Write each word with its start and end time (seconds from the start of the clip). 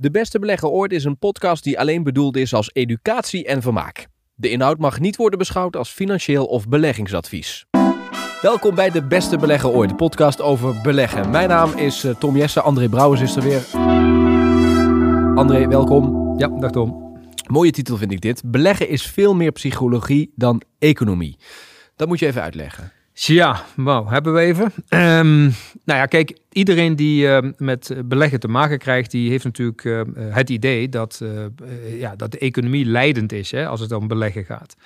De 0.00 0.10
Beste 0.10 0.38
Belegger 0.38 0.68
Ooit 0.68 0.92
is 0.92 1.04
een 1.04 1.18
podcast 1.18 1.64
die 1.64 1.78
alleen 1.78 2.02
bedoeld 2.02 2.36
is 2.36 2.54
als 2.54 2.70
educatie 2.72 3.46
en 3.46 3.62
vermaak. 3.62 4.06
De 4.34 4.50
inhoud 4.50 4.78
mag 4.78 5.00
niet 5.00 5.16
worden 5.16 5.38
beschouwd 5.38 5.76
als 5.76 5.90
financieel 5.90 6.46
of 6.46 6.68
beleggingsadvies. 6.68 7.66
Welkom 8.42 8.74
bij 8.74 8.90
De 8.90 9.02
Beste 9.02 9.36
Belegger 9.36 9.70
Ooit, 9.70 9.90
de 9.90 9.96
podcast 9.96 10.40
over 10.40 10.80
beleggen. 10.82 11.30
Mijn 11.30 11.48
naam 11.48 11.78
is 11.78 12.04
eh, 12.04 12.14
Tom 12.14 12.36
Jesse, 12.36 12.60
André 12.60 12.88
Brouwers 12.88 13.20
is 13.20 13.36
er 13.36 13.42
weer. 13.42 13.62
André, 15.34 15.68
welkom. 15.68 16.34
Ja, 16.38 16.48
dag 16.48 16.70
Tom. 16.70 17.18
Mooie 17.46 17.70
titel 17.70 17.96
vind 17.96 18.12
ik 18.12 18.20
dit. 18.20 18.42
Beleggen 18.44 18.88
is 18.88 19.02
veel 19.02 19.34
meer 19.34 19.52
psychologie 19.52 20.32
dan 20.34 20.62
economie. 20.78 21.38
Dat 21.96 22.08
moet 22.08 22.18
je 22.18 22.26
even 22.26 22.42
uitleggen. 22.42 22.92
Ja, 23.26 23.64
wauw, 23.76 24.06
hebben 24.06 24.34
we 24.34 24.40
even. 24.40 24.72
Ehm, 24.88 25.42
nou 25.84 25.98
ja, 25.98 26.06
kijk, 26.06 26.38
iedereen 26.52 26.96
die 26.96 27.26
uh, 27.26 27.38
met 27.56 27.94
beleggen 28.04 28.40
te 28.40 28.48
maken 28.48 28.78
krijgt, 28.78 29.10
die 29.10 29.30
heeft 29.30 29.44
natuurlijk 29.44 29.84
uh, 29.84 30.00
het 30.16 30.50
idee 30.50 30.88
dat, 30.88 31.20
uh, 31.22 32.00
ja, 32.00 32.16
dat 32.16 32.32
de 32.32 32.38
economie 32.38 32.84
leidend 32.84 33.32
is 33.32 33.50
hè, 33.50 33.66
als 33.66 33.80
het 33.80 33.92
om 33.92 34.08
beleggen 34.08 34.44
gaat. 34.44 34.76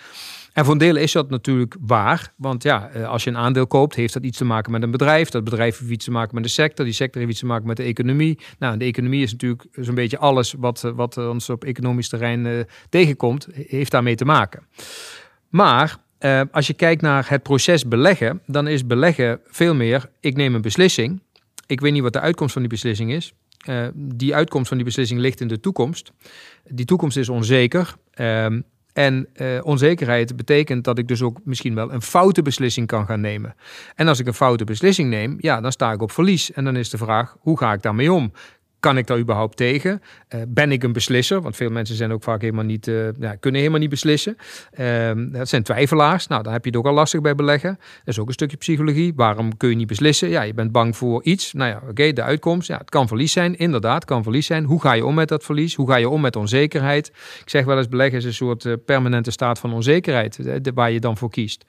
En 0.52 0.65
voor 0.65 0.73
een 0.73 0.79
deel 0.79 0.97
is 0.97 1.12
dat 1.12 1.30
natuurlijk 1.30 1.77
waar. 1.80 2.33
Want 2.37 2.62
ja, 2.62 2.91
als 3.07 3.24
je 3.24 3.30
een 3.30 3.37
aandeel 3.37 3.66
koopt, 3.66 3.95
heeft 3.95 4.12
dat 4.12 4.24
iets 4.24 4.38
te 4.38 4.45
maken 4.45 4.73
met 4.73 4.82
een 4.82 4.91
bedrijf. 4.91 5.29
Dat 5.29 5.45
bedrijf 5.45 5.79
heeft 5.79 5.91
iets 5.91 6.05
te 6.05 6.10
maken 6.10 6.35
met 6.35 6.45
de 6.45 6.51
sector. 6.51 6.85
Die 6.85 6.95
sector 6.95 7.21
heeft 7.21 7.32
iets 7.32 7.41
te 7.41 7.46
maken 7.46 7.66
met 7.66 7.77
de 7.77 7.82
economie. 7.82 8.38
Nou, 8.59 8.77
de 8.77 8.85
economie 8.85 9.23
is 9.23 9.32
natuurlijk 9.32 9.65
zo'n 9.73 9.95
beetje 9.95 10.19
alles 10.19 10.55
wat, 10.59 10.93
wat 10.95 11.16
ons 11.16 11.51
op 11.51 11.65
economisch 11.65 12.09
terrein 12.09 12.66
tegenkomt, 12.88 13.48
heeft 13.52 13.91
daarmee 13.91 14.15
te 14.15 14.24
maken. 14.24 14.62
Maar 15.48 15.96
uh, 16.24 16.41
als 16.51 16.66
je 16.66 16.74
kijkt 16.74 17.02
naar 17.02 17.28
het 17.28 17.42
proces 17.42 17.88
beleggen, 17.88 18.42
dan 18.46 18.69
is 18.69 18.87
beleggen 18.87 19.41
veel 19.46 19.74
meer: 19.74 20.10
ik 20.20 20.37
neem 20.37 20.55
een 20.55 20.62
beslissing. 20.62 21.23
Ik 21.66 21.80
weet 21.80 21.92
niet 21.92 22.02
wat 22.02 22.12
de 22.12 22.20
uitkomst 22.20 22.52
van 22.52 22.62
die 22.62 22.70
beslissing 22.70 23.12
is. 23.12 23.34
Uh, 23.69 23.87
die 23.95 24.34
uitkomst 24.34 24.68
van 24.68 24.77
die 24.77 24.87
beslissing 24.87 25.20
ligt 25.20 25.41
in 25.41 25.48
de 25.48 25.60
toekomst. 25.60 26.12
Die 26.68 26.84
toekomst 26.84 27.16
is 27.16 27.29
onzeker. 27.29 27.95
Uh, 28.16 28.46
en 28.93 29.29
uh, 29.37 29.60
onzekerheid 29.62 30.37
betekent 30.37 30.84
dat 30.84 30.99
ik 30.99 31.09
dus 31.09 31.23
ook 31.23 31.40
misschien 31.45 31.74
wel 31.74 31.93
een 31.93 32.02
foute 32.02 32.43
beslissing 32.43 32.87
kan 32.87 33.06
gaan 33.06 33.21
nemen. 33.21 33.54
En 33.95 34.09
als 34.09 34.18
ik 34.18 34.27
een 34.27 34.34
foute 34.34 34.65
beslissing 34.65 35.10
neem, 35.10 35.37
ja, 35.38 35.60
dan 35.60 35.73
sta 35.73 35.93
ik 35.93 36.02
op 36.02 36.12
verlies. 36.12 36.52
En 36.52 36.65
dan 36.65 36.77
is 36.77 36.90
de 36.90 36.99
vraag, 36.99 37.37
hoe 37.40 37.59
ga 37.59 37.73
ik 37.73 37.82
daarmee 37.82 38.12
om? 38.12 38.32
Kan 38.85 38.99
ik 38.99 39.07
daar 39.07 39.18
überhaupt 39.18 39.57
tegen? 39.57 40.02
Uh, 40.35 40.40
ben 40.49 40.73
ik 40.73 40.82
een 40.82 40.93
beslisser? 40.93 41.40
Want 41.40 41.57
veel 41.57 41.71
mensen 41.71 41.96
zijn 41.96 42.13
ook 42.13 42.23
vaak 42.23 42.40
helemaal 42.40 42.65
niet, 42.65 42.87
uh, 42.87 43.09
ja, 43.18 43.35
kunnen 43.35 43.60
helemaal 43.60 43.80
niet 43.80 43.90
beslissen. 43.90 44.37
Uh, 44.79 45.10
dat 45.16 45.49
zijn 45.49 45.63
twijfelaars. 45.63 46.27
Nou, 46.27 46.43
dan 46.43 46.52
heb 46.52 46.65
je 46.65 46.71
het 46.71 46.79
ook 46.79 46.87
al 46.87 46.93
lastig 46.93 47.21
bij 47.21 47.35
beleggen. 47.35 47.79
Dat 47.79 48.15
is 48.15 48.18
ook 48.18 48.27
een 48.27 48.32
stukje 48.32 48.57
psychologie. 48.57 49.12
Waarom 49.16 49.57
kun 49.57 49.68
je 49.68 49.74
niet 49.74 49.87
beslissen? 49.87 50.29
Ja, 50.29 50.43
je 50.43 50.55
bent 50.55 50.73
bang 50.73 50.96
voor 50.96 51.23
iets. 51.23 51.52
Nou 51.52 51.71
ja, 51.71 51.82
oké, 51.88 52.12
de 52.12 52.23
uitkomst. 52.23 52.68
Ja, 52.68 52.79
het 52.79 52.90
kan 52.90 53.09
verlies 53.09 53.32
zijn. 53.32 53.57
Inderdaad, 53.57 54.05
kan 54.05 54.23
verlies 54.23 54.46
zijn. 54.46 54.65
Hoe 54.65 54.80
ga 54.80 54.93
je 54.93 55.05
om 55.05 55.15
met 55.15 55.29
dat 55.29 55.45
verlies? 55.45 55.74
Hoe 55.74 55.88
ga 55.88 55.96
je 55.96 56.09
om 56.09 56.21
met 56.21 56.37
onzekerheid? 56.37 57.07
Ik 57.40 57.51
zeg 57.51 57.65
wel 57.65 57.79
eens, 57.79 57.88
beleggen 57.88 58.18
is 58.18 58.24
een 58.24 58.35
soort 58.35 58.65
eh, 58.65 58.73
permanente 58.87 59.30
staat 59.30 59.59
van 59.59 59.73
onzekerheid. 59.73 60.38
Waar 60.74 60.90
je 60.90 61.01
dan 61.01 61.16
voor 61.16 61.30
kiest. 61.30 61.65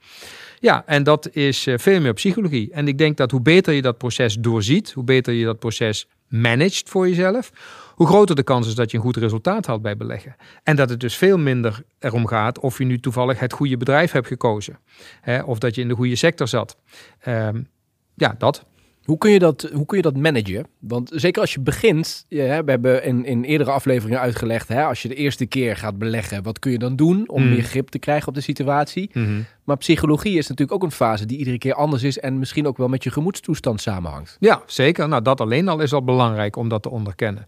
Ja, 0.59 0.83
en 0.85 1.03
dat 1.03 1.29
is 1.31 1.67
veel 1.75 2.01
meer 2.01 2.13
psychologie. 2.13 2.71
En 2.71 2.87
ik 2.87 2.97
denk 2.97 3.17
dat 3.17 3.31
hoe 3.31 3.41
beter 3.41 3.73
je 3.73 3.81
dat 3.81 3.97
proces 3.97 4.35
doorziet, 4.39 4.91
hoe 4.91 5.03
beter 5.03 5.33
je 5.33 5.45
dat 5.45 5.59
proces 5.59 6.07
managed 6.27 6.89
voor 6.89 7.07
jezelf, 7.07 7.51
hoe 7.95 8.07
groter 8.07 8.35
de 8.35 8.43
kans 8.43 8.67
is 8.67 8.75
dat 8.75 8.91
je 8.91 8.97
een 8.97 9.03
goed 9.03 9.17
resultaat 9.17 9.65
haalt 9.65 9.81
bij 9.81 9.97
beleggen. 9.97 10.35
En 10.63 10.75
dat 10.75 10.89
het 10.89 10.99
dus 10.99 11.15
veel 11.15 11.37
minder 11.37 11.83
erom 11.99 12.27
gaat 12.27 12.59
of 12.59 12.77
je 12.77 12.85
nu 12.85 12.99
toevallig 12.99 13.39
het 13.39 13.53
goede 13.53 13.77
bedrijf 13.77 14.11
hebt 14.11 14.27
gekozen. 14.27 14.79
Hè, 15.21 15.41
of 15.41 15.59
dat 15.59 15.75
je 15.75 15.81
in 15.81 15.87
de 15.87 15.95
goede 15.95 16.15
sector 16.15 16.47
zat. 16.47 16.77
Um, 17.27 17.67
ja, 18.15 18.35
dat. 18.37 18.65
Hoe 19.03 19.17
kun, 19.17 19.31
je 19.31 19.39
dat, 19.39 19.69
hoe 19.73 19.85
kun 19.85 19.97
je 19.97 20.03
dat 20.03 20.17
managen? 20.17 20.67
Want 20.79 21.11
zeker 21.13 21.41
als 21.41 21.53
je 21.53 21.59
begint, 21.59 22.25
ja, 22.29 22.63
we 22.63 22.71
hebben 22.71 23.03
in, 23.03 23.25
in 23.25 23.43
eerdere 23.43 23.71
afleveringen 23.71 24.19
uitgelegd, 24.19 24.67
hè, 24.67 24.83
als 24.83 25.01
je 25.01 25.07
de 25.07 25.15
eerste 25.15 25.45
keer 25.45 25.77
gaat 25.77 25.97
beleggen, 25.97 26.43
wat 26.43 26.59
kun 26.59 26.71
je 26.71 26.77
dan 26.77 26.95
doen 26.95 27.29
om 27.29 27.43
mm. 27.43 27.49
meer 27.49 27.63
grip 27.63 27.89
te 27.89 27.99
krijgen 27.99 28.27
op 28.27 28.33
de 28.33 28.41
situatie? 28.41 29.09
Mm 29.13 29.25
-hmm. 29.25 29.45
Maar 29.65 29.77
psychologie 29.77 30.37
is 30.37 30.47
natuurlijk 30.47 30.77
ook 30.77 30.83
een 30.83 30.95
fase 30.95 31.25
die 31.25 31.37
iedere 31.37 31.57
keer 31.57 31.73
anders 31.73 32.03
is 32.03 32.19
en 32.19 32.39
misschien 32.39 32.67
ook 32.67 32.77
wel 32.77 32.87
met 32.87 33.03
je 33.03 33.11
gemoedstoestand 33.11 33.81
samenhangt. 33.81 34.37
Ja, 34.39 34.61
zeker. 34.65 35.07
Nou, 35.07 35.21
dat 35.21 35.41
alleen 35.41 35.67
al 35.67 35.79
is 35.79 35.93
al 35.93 36.03
belangrijk 36.03 36.55
om 36.55 36.69
dat 36.69 36.81
te 36.81 36.89
onderkennen. 36.89 37.47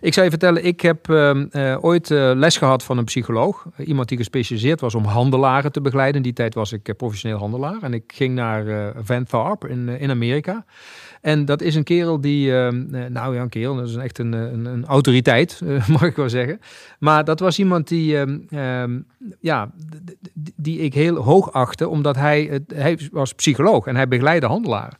Ik 0.00 0.12
zou 0.12 0.24
je 0.24 0.30
vertellen, 0.30 0.64
ik 0.64 0.80
heb 0.80 1.08
uh, 1.08 1.44
uh, 1.50 1.84
ooit 1.84 2.10
uh, 2.10 2.30
les 2.34 2.56
gehad 2.56 2.82
van 2.82 2.98
een 2.98 3.04
psycholoog. 3.04 3.66
Iemand 3.76 4.08
die 4.08 4.18
gespecialiseerd 4.18 4.80
was 4.80 4.94
om 4.94 5.04
handelaren 5.04 5.72
te 5.72 5.80
begeleiden. 5.80 6.16
In 6.16 6.22
die 6.22 6.32
tijd 6.32 6.54
was 6.54 6.72
ik 6.72 6.96
professioneel 6.96 7.38
handelaar. 7.38 7.82
En 7.82 7.94
ik 7.94 8.12
ging 8.14 8.34
naar 8.34 8.92
Van 9.02 9.24
Tharp 9.24 9.66
in, 9.66 9.88
in 9.88 10.10
Amerika. 10.10 10.64
En 11.22 11.44
dat 11.44 11.62
is 11.62 11.74
een 11.74 11.84
kerel 11.84 12.20
die, 12.20 12.50
uh, 12.50 12.68
nou 13.08 13.34
ja, 13.34 13.42
een 13.42 13.48
kerel, 13.48 13.76
dat 13.76 13.88
is 13.88 13.96
echt 13.96 14.18
een, 14.18 14.32
een, 14.32 14.64
een 14.64 14.84
autoriteit, 14.84 15.60
uh, 15.64 15.88
mag 15.98 16.02
ik 16.02 16.16
wel 16.16 16.28
zeggen. 16.28 16.60
Maar 16.98 17.24
dat 17.24 17.40
was 17.40 17.58
iemand 17.58 17.88
die, 17.88 18.16
uh, 18.50 18.84
ja, 19.40 19.70
die 20.56 20.78
ik 20.78 20.94
heel 20.94 21.16
hoog 21.16 21.52
achtte, 21.52 21.88
omdat 21.88 22.16
hij, 22.16 22.60
hij 22.74 22.98
was 23.12 23.32
psycholoog 23.32 23.86
en 23.86 23.96
hij 23.96 24.08
begeleidde 24.08 24.46
handelaren. 24.46 24.98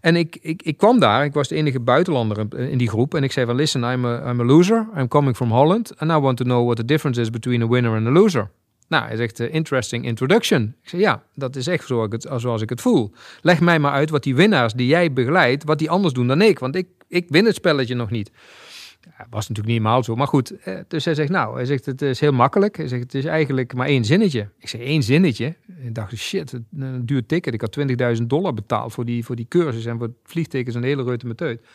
En 0.00 0.16
ik, 0.16 0.38
ik, 0.40 0.62
ik 0.62 0.76
kwam 0.76 1.00
daar, 1.00 1.24
ik 1.24 1.32
was 1.32 1.48
de 1.48 1.54
enige 1.54 1.80
buitenlander 1.80 2.58
in 2.70 2.78
die 2.78 2.88
groep. 2.88 3.14
En 3.14 3.22
ik 3.22 3.32
zei 3.32 3.46
van, 3.46 3.54
listen, 3.54 3.92
I'm 3.92 4.04
a, 4.04 4.30
I'm 4.30 4.40
a 4.40 4.44
loser. 4.44 4.88
I'm 4.96 5.08
coming 5.08 5.36
from 5.36 5.50
Holland. 5.50 5.92
And 5.96 6.10
I 6.10 6.14
want 6.14 6.36
to 6.36 6.44
know 6.44 6.64
what 6.64 6.76
the 6.76 6.84
difference 6.84 7.20
is 7.20 7.30
between 7.30 7.62
a 7.62 7.66
winner 7.66 7.96
and 7.96 8.06
a 8.06 8.10
loser. 8.10 8.50
Nou, 8.90 9.06
hij 9.06 9.16
zegt, 9.16 9.40
uh, 9.40 9.54
interesting 9.54 10.04
introduction. 10.04 10.74
Ik 10.82 10.88
zeg, 10.88 11.00
ja, 11.00 11.22
dat 11.34 11.56
is 11.56 11.66
echt 11.66 11.86
zoals 11.86 12.06
ik, 12.06 12.12
het, 12.12 12.62
ik 12.62 12.68
het 12.68 12.80
voel. 12.80 13.12
Leg 13.40 13.60
mij 13.60 13.78
maar 13.78 13.92
uit 13.92 14.10
wat 14.10 14.22
die 14.22 14.34
winnaars 14.34 14.72
die 14.72 14.86
jij 14.86 15.12
begeleidt, 15.12 15.64
wat 15.64 15.78
die 15.78 15.90
anders 15.90 16.14
doen 16.14 16.26
dan 16.26 16.42
ik. 16.42 16.58
Want 16.58 16.76
ik, 16.76 16.88
ik 17.08 17.26
win 17.28 17.44
het 17.44 17.54
spelletje 17.54 17.94
nog 17.94 18.10
niet. 18.10 18.30
Ja, 19.00 19.26
was 19.30 19.48
natuurlijk 19.48 19.66
niet 19.66 19.76
helemaal 19.76 20.04
zo, 20.04 20.14
maar 20.14 20.26
goed. 20.26 20.60
Eh, 20.60 20.78
dus 20.88 21.04
hij 21.04 21.14
zegt, 21.14 21.30
nou, 21.30 21.54
hij 21.54 21.64
zegt, 21.64 21.86
het 21.86 22.02
is 22.02 22.20
heel 22.20 22.32
makkelijk. 22.32 22.76
Hij 22.76 22.88
zegt, 22.88 23.02
het 23.02 23.14
is 23.14 23.24
eigenlijk 23.24 23.74
maar 23.74 23.86
één 23.86 24.04
zinnetje. 24.04 24.48
Ik 24.58 24.68
zeg, 24.68 24.80
één 24.80 25.02
zinnetje? 25.02 25.56
Ik 25.82 25.94
dacht, 25.94 26.16
shit, 26.16 26.52
een 26.76 27.06
duur 27.06 27.26
ticket. 27.26 27.54
Ik 27.54 27.60
had 27.60 27.78
20.000 28.18 28.22
dollar 28.26 28.54
betaald 28.54 28.92
voor 28.92 29.04
die, 29.04 29.24
voor 29.24 29.36
die 29.36 29.46
cursus 29.48 29.84
en 29.84 29.98
voor 29.98 30.12
vliegtekens 30.24 30.74
en 30.74 30.80
de 30.80 30.86
hele 30.86 31.02
reute 31.02 31.26
meteut. 31.26 31.66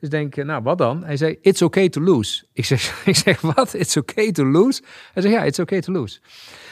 Dus 0.00 0.08
denk, 0.08 0.36
nou 0.36 0.62
wat 0.62 0.78
dan? 0.78 1.04
Hij 1.04 1.16
zei, 1.16 1.38
it's 1.40 1.62
okay 1.62 1.88
to 1.88 2.00
lose. 2.00 2.44
Ik 2.52 2.64
zeg, 2.64 2.92
ik 3.06 3.16
zeg 3.16 3.40
wat? 3.40 3.74
It's 3.74 3.96
okay 3.96 4.32
to 4.32 4.44
lose? 4.44 4.82
Hij 5.12 5.22
zegt, 5.22 5.34
ja, 5.34 5.44
it's 5.44 5.58
okay 5.58 5.80
to 5.80 5.92
lose. 5.92 6.20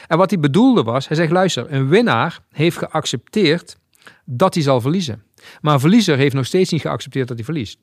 En 0.07 0.17
wat 0.17 0.29
hij 0.29 0.39
bedoelde 0.39 0.83
was, 0.83 1.07
hij 1.07 1.17
zegt, 1.17 1.31
luister, 1.31 1.71
een 1.71 1.87
winnaar 1.87 2.39
heeft 2.51 2.77
geaccepteerd 2.77 3.77
dat 4.25 4.53
hij 4.53 4.63
zal 4.63 4.81
verliezen. 4.81 5.23
Maar 5.61 5.73
een 5.73 5.79
verliezer 5.79 6.17
heeft 6.17 6.35
nog 6.35 6.45
steeds 6.45 6.71
niet 6.71 6.81
geaccepteerd 6.81 7.27
dat 7.27 7.37
hij 7.37 7.45
verliest. 7.45 7.79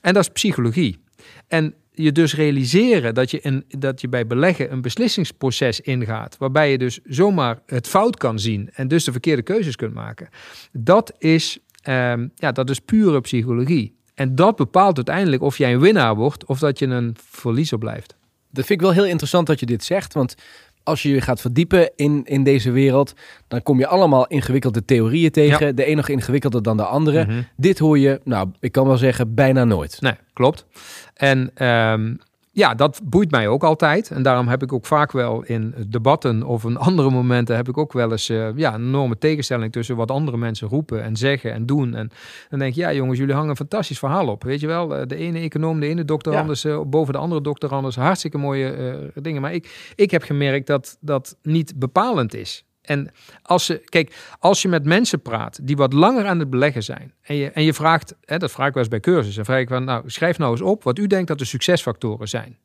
En 0.00 0.14
dat 0.14 0.22
is 0.22 0.28
psychologie. 0.28 1.04
En 1.48 1.74
je 1.92 2.12
dus 2.12 2.34
realiseren 2.34 3.14
dat 3.14 3.30
je, 3.30 3.40
in, 3.40 3.64
dat 3.68 4.00
je 4.00 4.08
bij 4.08 4.26
beleggen 4.26 4.72
een 4.72 4.80
beslissingsproces 4.80 5.80
ingaat, 5.80 6.36
waarbij 6.38 6.70
je 6.70 6.78
dus 6.78 7.00
zomaar 7.04 7.62
het 7.66 7.88
fout 7.88 8.16
kan 8.16 8.38
zien 8.38 8.70
en 8.72 8.88
dus 8.88 9.04
de 9.04 9.12
verkeerde 9.12 9.42
keuzes 9.42 9.76
kunt 9.76 9.94
maken. 9.94 10.28
Dat 10.72 11.12
is, 11.18 11.58
um, 11.88 12.32
ja, 12.34 12.52
dat 12.52 12.70
is 12.70 12.80
pure 12.80 13.20
psychologie. 13.20 13.95
En 14.16 14.34
dat 14.34 14.56
bepaalt 14.56 14.96
uiteindelijk 14.96 15.42
of 15.42 15.58
jij 15.58 15.72
een 15.72 15.80
winnaar 15.80 16.14
wordt 16.14 16.44
of 16.44 16.58
dat 16.58 16.78
je 16.78 16.86
een 16.86 17.16
verliezer 17.30 17.78
blijft. 17.78 18.14
Dat 18.50 18.66
vind 18.66 18.80
ik 18.80 18.86
wel 18.86 18.94
heel 18.94 19.06
interessant 19.06 19.46
dat 19.46 19.60
je 19.60 19.66
dit 19.66 19.84
zegt, 19.84 20.14
want 20.14 20.34
als 20.82 21.02
je 21.02 21.08
je 21.08 21.20
gaat 21.20 21.40
verdiepen 21.40 21.90
in, 21.96 22.24
in 22.24 22.42
deze 22.42 22.70
wereld, 22.70 23.14
dan 23.48 23.62
kom 23.62 23.78
je 23.78 23.86
allemaal 23.86 24.26
ingewikkelde 24.26 24.84
theorieën 24.84 25.30
tegen. 25.30 25.66
Ja. 25.66 25.72
De 25.72 25.84
ene 25.84 25.94
nog 25.94 26.08
ingewikkelder 26.08 26.62
dan 26.62 26.76
de 26.76 26.84
andere. 26.84 27.24
Mm 27.24 27.30
-hmm. 27.30 27.46
Dit 27.56 27.78
hoor 27.78 27.98
je, 27.98 28.20
nou, 28.24 28.48
ik 28.60 28.72
kan 28.72 28.86
wel 28.86 28.96
zeggen, 28.96 29.34
bijna 29.34 29.64
nooit. 29.64 30.00
Nee, 30.00 30.14
klopt. 30.32 30.66
En 31.14 31.66
um, 31.66 32.18
ja, 32.56 32.74
dat 32.74 33.00
boeit 33.04 33.30
mij 33.30 33.48
ook 33.48 33.64
altijd. 33.64 34.10
En 34.10 34.22
daarom 34.22 34.48
heb 34.48 34.62
ik 34.62 34.72
ook 34.72 34.86
vaak 34.86 35.12
wel 35.12 35.42
in 35.44 35.74
debatten 35.88 36.42
of 36.42 36.64
in 36.64 36.76
andere 36.76 37.10
momenten 37.10 37.56
heb 37.56 37.68
ik 37.68 37.78
ook 37.78 37.92
wel 37.92 38.10
eens 38.10 38.30
uh, 38.30 38.48
ja, 38.54 38.74
een 38.74 38.86
enorme 38.86 39.18
tegenstelling 39.18 39.72
tussen 39.72 39.96
wat 39.96 40.10
andere 40.10 40.36
mensen 40.36 40.68
roepen 40.68 41.02
en 41.02 41.16
zeggen 41.16 41.52
en 41.52 41.66
doen. 41.66 41.94
En 41.94 42.10
dan 42.48 42.58
denk 42.58 42.70
ik, 42.70 42.76
ja 42.76 42.92
jongens, 42.92 43.18
jullie 43.18 43.34
hangen 43.34 43.50
een 43.50 43.56
fantastisch 43.56 43.98
verhaal 43.98 44.28
op. 44.28 44.42
Weet 44.42 44.60
je 44.60 44.66
wel, 44.66 44.88
de 44.88 45.16
ene 45.16 45.38
econoom, 45.38 45.80
de 45.80 45.86
ene 45.86 46.04
dokter 46.04 46.32
ja. 46.32 46.40
anders 46.40 46.64
uh, 46.64 46.80
boven 46.86 47.12
de 47.12 47.18
andere 47.18 47.40
dokter 47.40 47.68
anders. 47.68 47.96
Hartstikke 47.96 48.38
mooie 48.38 48.76
uh, 48.76 49.22
dingen. 49.22 49.42
Maar 49.42 49.54
ik, 49.54 49.92
ik 49.94 50.10
heb 50.10 50.22
gemerkt 50.22 50.66
dat 50.66 50.96
dat 51.00 51.36
niet 51.42 51.78
bepalend 51.78 52.34
is. 52.34 52.64
En 52.86 53.10
als, 53.42 53.66
je, 53.66 53.82
kijk, 53.84 54.16
als 54.38 54.62
je 54.62 54.68
met 54.68 54.84
mensen 54.84 55.22
praat 55.22 55.58
die 55.62 55.76
wat 55.76 55.92
langer 55.92 56.26
aan 56.26 56.38
het 56.38 56.50
beleggen 56.50 56.82
zijn. 56.82 57.12
En 57.22 57.36
je, 57.36 57.50
en 57.50 57.62
je 57.62 57.74
vraagt, 57.74 58.14
hè, 58.24 58.38
dat 58.38 58.50
vraag 58.50 58.68
ik 58.68 58.74
wel 58.74 58.82
eens 58.82 58.92
bij 58.92 59.00
cursussen. 59.00 59.44
vraag 59.44 59.60
ik 59.60 59.68
van, 59.68 59.84
nou, 59.84 60.02
schrijf 60.06 60.38
nou 60.38 60.50
eens 60.50 60.60
op 60.60 60.82
wat 60.82 60.98
u 60.98 61.06
denkt 61.06 61.28
dat 61.28 61.38
de 61.38 61.44
succesfactoren 61.44 62.28
zijn. 62.28 62.58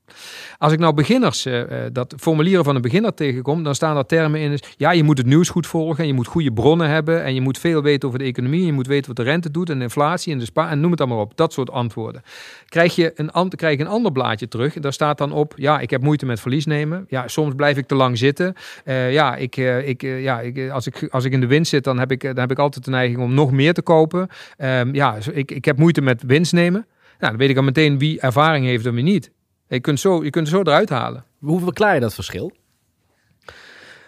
Als 0.57 0.73
ik 0.73 0.79
nou 0.79 0.93
beginners, 0.93 1.45
uh, 1.45 1.63
dat 1.91 2.13
formulieren 2.17 2.63
van 2.63 2.75
een 2.75 2.81
beginner 2.81 3.13
tegenkom, 3.13 3.63
dan 3.63 3.75
staan 3.75 3.97
er 3.97 4.05
termen 4.05 4.39
in. 4.39 4.59
Ja, 4.77 4.91
je 4.91 5.03
moet 5.03 5.17
het 5.17 5.27
nieuws 5.27 5.49
goed 5.49 5.67
volgen. 5.67 5.99
En 6.01 6.07
je 6.07 6.13
moet 6.13 6.27
goede 6.27 6.53
bronnen 6.53 6.89
hebben. 6.89 7.23
En 7.23 7.33
je 7.33 7.41
moet 7.41 7.57
veel 7.57 7.81
weten 7.81 8.07
over 8.07 8.19
de 8.19 8.25
economie. 8.25 8.65
Je 8.65 8.73
moet 8.73 8.87
weten 8.87 9.07
wat 9.07 9.25
de 9.25 9.31
rente 9.31 9.51
doet 9.51 9.69
en 9.69 9.81
inflatie 9.81 10.33
en 10.33 10.39
de 10.39 10.45
spa. 10.45 10.69
En 10.69 10.79
noem 10.79 10.91
het 10.91 11.05
maar 11.05 11.17
op. 11.17 11.37
Dat 11.37 11.53
soort 11.53 11.71
antwoorden. 11.71 12.21
Krijg 12.65 12.95
je 12.95 13.11
een, 13.15 13.49
krijg 13.49 13.77
je 13.77 13.83
een 13.83 13.89
ander 13.89 14.11
blaadje 14.11 14.47
terug. 14.47 14.73
Daar 14.73 14.93
staat 14.93 15.17
dan 15.17 15.31
op, 15.31 15.53
ja, 15.55 15.79
ik 15.79 15.89
heb 15.89 16.01
moeite 16.01 16.25
met 16.25 16.39
verlies 16.39 16.65
nemen. 16.65 17.05
Ja, 17.09 17.27
soms 17.27 17.55
blijf 17.55 17.77
ik 17.77 17.87
te 17.87 17.95
lang 17.95 18.17
zitten. 18.17 18.53
Uh, 18.85 19.13
ja, 19.13 19.35
ik, 19.35 19.57
ik 19.85 20.03
ja, 20.19 20.39
ik, 20.39 20.69
als, 20.69 20.87
ik, 20.87 21.07
als 21.09 21.25
ik 21.25 21.31
in 21.31 21.39
de 21.39 21.47
winst 21.47 21.69
zit, 21.69 21.83
dan 21.83 21.99
heb 21.99 22.11
ik, 22.11 22.21
dan 22.21 22.37
heb 22.39 22.51
ik 22.51 22.59
altijd 22.59 22.85
de 22.85 22.91
neiging 22.91 23.19
om 23.19 23.33
nog 23.33 23.51
meer 23.51 23.73
te 23.73 23.81
kopen. 23.81 24.27
Um, 24.57 24.93
ja, 24.93 25.17
ik, 25.31 25.51
ik 25.51 25.65
heb 25.65 25.77
moeite 25.77 26.01
met 26.01 26.23
winst 26.25 26.53
nemen. 26.53 26.85
Nou, 27.19 27.31
dan 27.31 27.37
weet 27.37 27.49
ik 27.49 27.57
al 27.57 27.63
meteen 27.63 27.97
wie 27.97 28.19
ervaring 28.19 28.65
heeft 28.65 28.85
en 28.85 28.93
wie 28.93 29.03
niet. 29.03 29.31
Je 29.67 29.79
kunt, 29.79 29.99
zo, 29.99 30.23
je 30.23 30.29
kunt 30.29 30.47
zo 30.47 30.59
eruit 30.59 30.89
halen. 30.89 31.25
Hoe 31.39 31.59
verklaar 31.59 31.93
je 31.93 31.99
dat 31.99 32.13
verschil? 32.13 32.51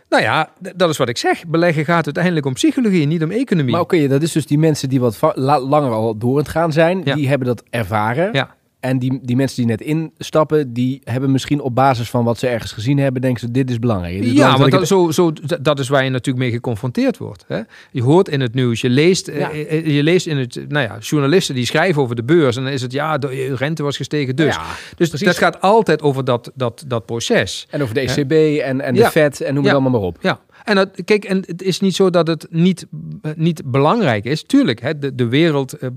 Nou 0.09 0.23
ja, 0.23 0.53
dat 0.75 0.89
is 0.89 0.97
wat 0.97 1.09
ik 1.09 1.17
zeg. 1.17 1.47
Beleggen 1.47 1.85
gaat 1.85 2.05
uiteindelijk 2.05 2.45
om 2.45 2.53
psychologie, 2.53 3.05
niet 3.07 3.23
om 3.23 3.31
economie. 3.31 3.71
Maar 3.71 3.81
oké, 3.81 4.07
dat 4.07 4.21
is 4.21 4.31
dus 4.31 4.45
die 4.45 4.57
mensen 4.57 4.89
die 4.89 4.99
wat 4.99 5.19
langer 5.35 5.91
al 5.91 6.17
door 6.17 6.37
het 6.37 6.47
gaan 6.47 6.71
zijn, 6.71 7.01
Ja. 7.03 7.15
die 7.15 7.27
hebben 7.27 7.47
dat 7.47 7.63
ervaren. 7.69 8.29
Ja. 8.33 8.55
En 8.83 8.99
die, 8.99 9.19
die 9.21 9.35
mensen 9.35 9.55
die 9.57 9.65
net 9.65 9.81
instappen, 9.81 10.73
die 10.73 11.01
hebben 11.03 11.31
misschien 11.31 11.61
op 11.61 11.75
basis 11.75 12.09
van 12.09 12.23
wat 12.23 12.37
ze 12.39 12.47
ergens 12.47 12.71
gezien 12.71 12.97
hebben, 12.97 13.21
denken 13.21 13.39
ze, 13.39 13.51
dit 13.51 13.69
is 13.69 13.79
belangrijk. 13.79 14.13
Dit 14.15 14.25
is 14.25 14.31
Ja, 14.31 14.57
want 14.57 14.71
dat 14.71 14.87
zo, 14.87 15.11
zo, 15.11 15.33
dat 15.61 15.79
is 15.79 15.87
waar 15.87 16.03
je 16.03 16.09
natuurlijk 16.09 16.37
mee 16.45 16.51
geconfronteerd 16.51 17.17
wordt. 17.17 17.45
Hè? 17.47 17.61
Je 17.91 18.01
hoort 18.01 18.27
in 18.29 18.41
het 18.41 18.53
nieuws, 18.53 18.81
je 18.81 18.89
leest, 18.89 19.27
Ja. 19.27 19.51
eh, 19.51 19.71
eh, 19.77 19.85
je 19.95 20.03
leest 20.03 20.27
in 20.27 20.37
het, 20.37 20.59
nou 20.67 20.87
ja, 20.87 20.97
journalisten 20.99 21.55
die 21.55 21.65
schrijven 21.65 22.01
over 22.01 22.15
de 22.15 22.23
beurs 22.23 22.55
en 22.57 22.63
dan 22.63 22.71
is 22.71 22.81
het 22.81 22.91
ja, 22.91 23.17
de 23.17 23.55
rente 23.55 23.83
was 23.83 23.97
gestegen 23.97 24.35
dus. 24.35 24.55
Ja, 24.55 24.61
dus 24.95 25.07
precies. 25.09 25.27
dat 25.27 25.37
gaat 25.37 25.61
altijd 25.61 26.01
over 26.01 26.25
dat, 26.25 26.51
dat, 26.55 26.83
dat 26.87 27.05
proces. 27.05 27.67
En 27.69 27.81
over 27.81 27.93
de 27.93 27.99
ECB 27.99 28.31
en, 28.61 28.81
en 28.81 28.93
de 28.93 28.99
Ja. 28.99 29.09
Fed 29.11 29.41
en 29.41 29.53
noem 29.53 29.63
het 29.63 29.73
allemaal 29.73 29.91
maar 29.91 30.01
op. 30.01 30.17
Ja, 30.21 30.39
en 30.63 30.75
dat, 30.75 31.03
kijk, 31.05 31.25
en 31.25 31.43
het 31.45 31.61
is 31.61 31.79
niet 31.79 31.95
zo 31.95 32.09
dat 32.09 32.27
het 32.27 32.47
niet, 32.49 32.85
eh, 33.21 33.31
niet 33.35 33.61
belangrijk 33.65 34.25
is. 34.25 34.43
Tuurlijk, 34.43 34.81
hè, 34.81 34.99
de, 34.99 35.15
de 35.15 35.27
wereld, 35.27 35.73
eh, 35.73 35.89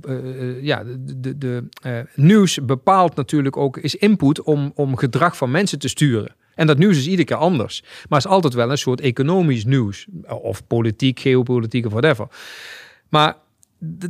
ja, 0.62 0.84
de, 1.16 1.38
de, 1.38 1.64
nieuws 2.14 2.58
bepaalt 2.64 3.14
natuurlijk 3.14 3.56
ook, 3.56 3.76
is 3.76 3.94
input 3.94 4.42
om, 4.42 4.72
om 4.74 4.96
gedrag 4.96 5.36
van 5.36 5.50
mensen 5.50 5.78
te 5.78 5.88
sturen. 5.88 6.34
En 6.54 6.66
dat 6.66 6.78
nieuws 6.78 6.96
is 6.96 7.06
iedere 7.06 7.24
keer 7.24 7.36
anders. 7.36 7.80
Maar 7.82 8.18
het 8.18 8.28
is 8.28 8.34
altijd 8.34 8.54
wel 8.54 8.70
een 8.70 8.78
soort 8.78 9.00
economisch 9.00 9.64
nieuws. 9.64 10.06
Of 10.28 10.66
politiek, 10.66 11.20
geopolitiek 11.20 11.86
of 11.86 11.92
whatever. 11.92 12.26
Maar 13.08 13.36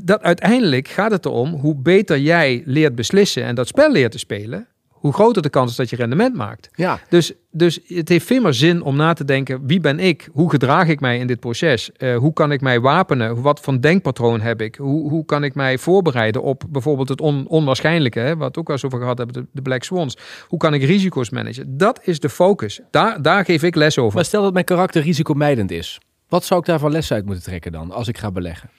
dat, 0.02 0.22
uiteindelijk 0.22 0.88
gaat 0.88 1.10
het 1.10 1.24
erom 1.24 1.52
hoe 1.54 1.74
beter 1.74 2.18
jij 2.18 2.62
leert 2.64 2.94
beslissen 2.94 3.44
en 3.44 3.54
dat 3.54 3.68
spel 3.68 3.92
leert 3.92 4.12
te 4.12 4.18
spelen, 4.18 4.66
hoe 5.06 5.14
groter 5.14 5.42
de 5.42 5.50
kans 5.50 5.70
is 5.70 5.76
dat 5.76 5.90
je 5.90 5.96
rendement 5.96 6.34
maakt. 6.34 6.68
Ja, 6.74 7.00
Dus, 7.08 7.32
dus 7.50 7.80
het 7.86 8.08
heeft 8.08 8.26
veel 8.26 8.42
meer 8.42 8.52
zin 8.52 8.82
om 8.82 8.96
na 8.96 9.12
te 9.12 9.24
denken: 9.24 9.66
wie 9.66 9.80
ben 9.80 10.00
ik? 10.00 10.28
Hoe 10.32 10.50
gedraag 10.50 10.88
ik 10.88 11.00
mij 11.00 11.18
in 11.18 11.26
dit 11.26 11.40
proces? 11.40 11.92
Eh, 11.92 12.16
hoe 12.16 12.32
kan 12.32 12.52
ik 12.52 12.60
mij 12.60 12.80
wapenen? 12.80 13.42
Wat 13.42 13.60
voor 13.60 13.80
denkpatroon 13.80 14.40
heb 14.40 14.60
ik? 14.60 14.74
Hoe, 14.74 15.10
hoe 15.10 15.24
kan 15.24 15.44
ik 15.44 15.54
mij 15.54 15.78
voorbereiden 15.78 16.42
op 16.42 16.62
bijvoorbeeld 16.68 17.08
het 17.08 17.20
on, 17.20 17.46
onwaarschijnlijke, 17.48 18.20
hè, 18.20 18.36
wat 18.36 18.58
ook 18.58 18.66
wel 18.66 18.76
eens 18.76 18.84
over 18.84 18.98
gehad 18.98 19.18
hebben, 19.18 19.42
de, 19.42 19.48
de 19.52 19.62
Black 19.62 19.82
Swans? 19.82 20.16
Hoe 20.48 20.58
kan 20.58 20.74
ik 20.74 20.82
risico's 20.82 21.30
managen? 21.30 21.76
Dat 21.76 22.00
is 22.02 22.20
de 22.20 22.28
focus. 22.28 22.80
Daar, 22.90 23.22
daar 23.22 23.44
geef 23.44 23.62
ik 23.62 23.74
les 23.74 23.98
over. 23.98 24.14
maar 24.14 24.24
stel 24.24 24.42
dat 24.42 24.52
mijn 24.52 24.64
karakter 24.64 25.02
risicomijdend 25.02 25.70
is. 25.70 25.98
Wat 26.28 26.44
zou 26.44 26.60
ik 26.60 26.66
daarvan 26.66 26.90
les 26.90 27.12
uit 27.12 27.24
moeten 27.24 27.44
trekken 27.44 27.72
dan, 27.72 27.90
als 27.90 28.08
ik 28.08 28.18
ga 28.18 28.30
beleggen? 28.30 28.70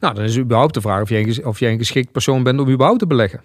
Nou, 0.00 0.14
dan 0.14 0.24
is 0.24 0.38
überhaupt 0.38 0.74
de 0.74 0.80
vraag 0.80 1.02
of 1.02 1.08
jij, 1.08 1.44
of 1.44 1.58
jij 1.60 1.72
een 1.72 1.78
geschikt 1.78 2.12
persoon 2.12 2.42
bent 2.42 2.60
om 2.60 2.68
überhaupt 2.68 2.98
te 2.98 3.06
beleggen. 3.06 3.42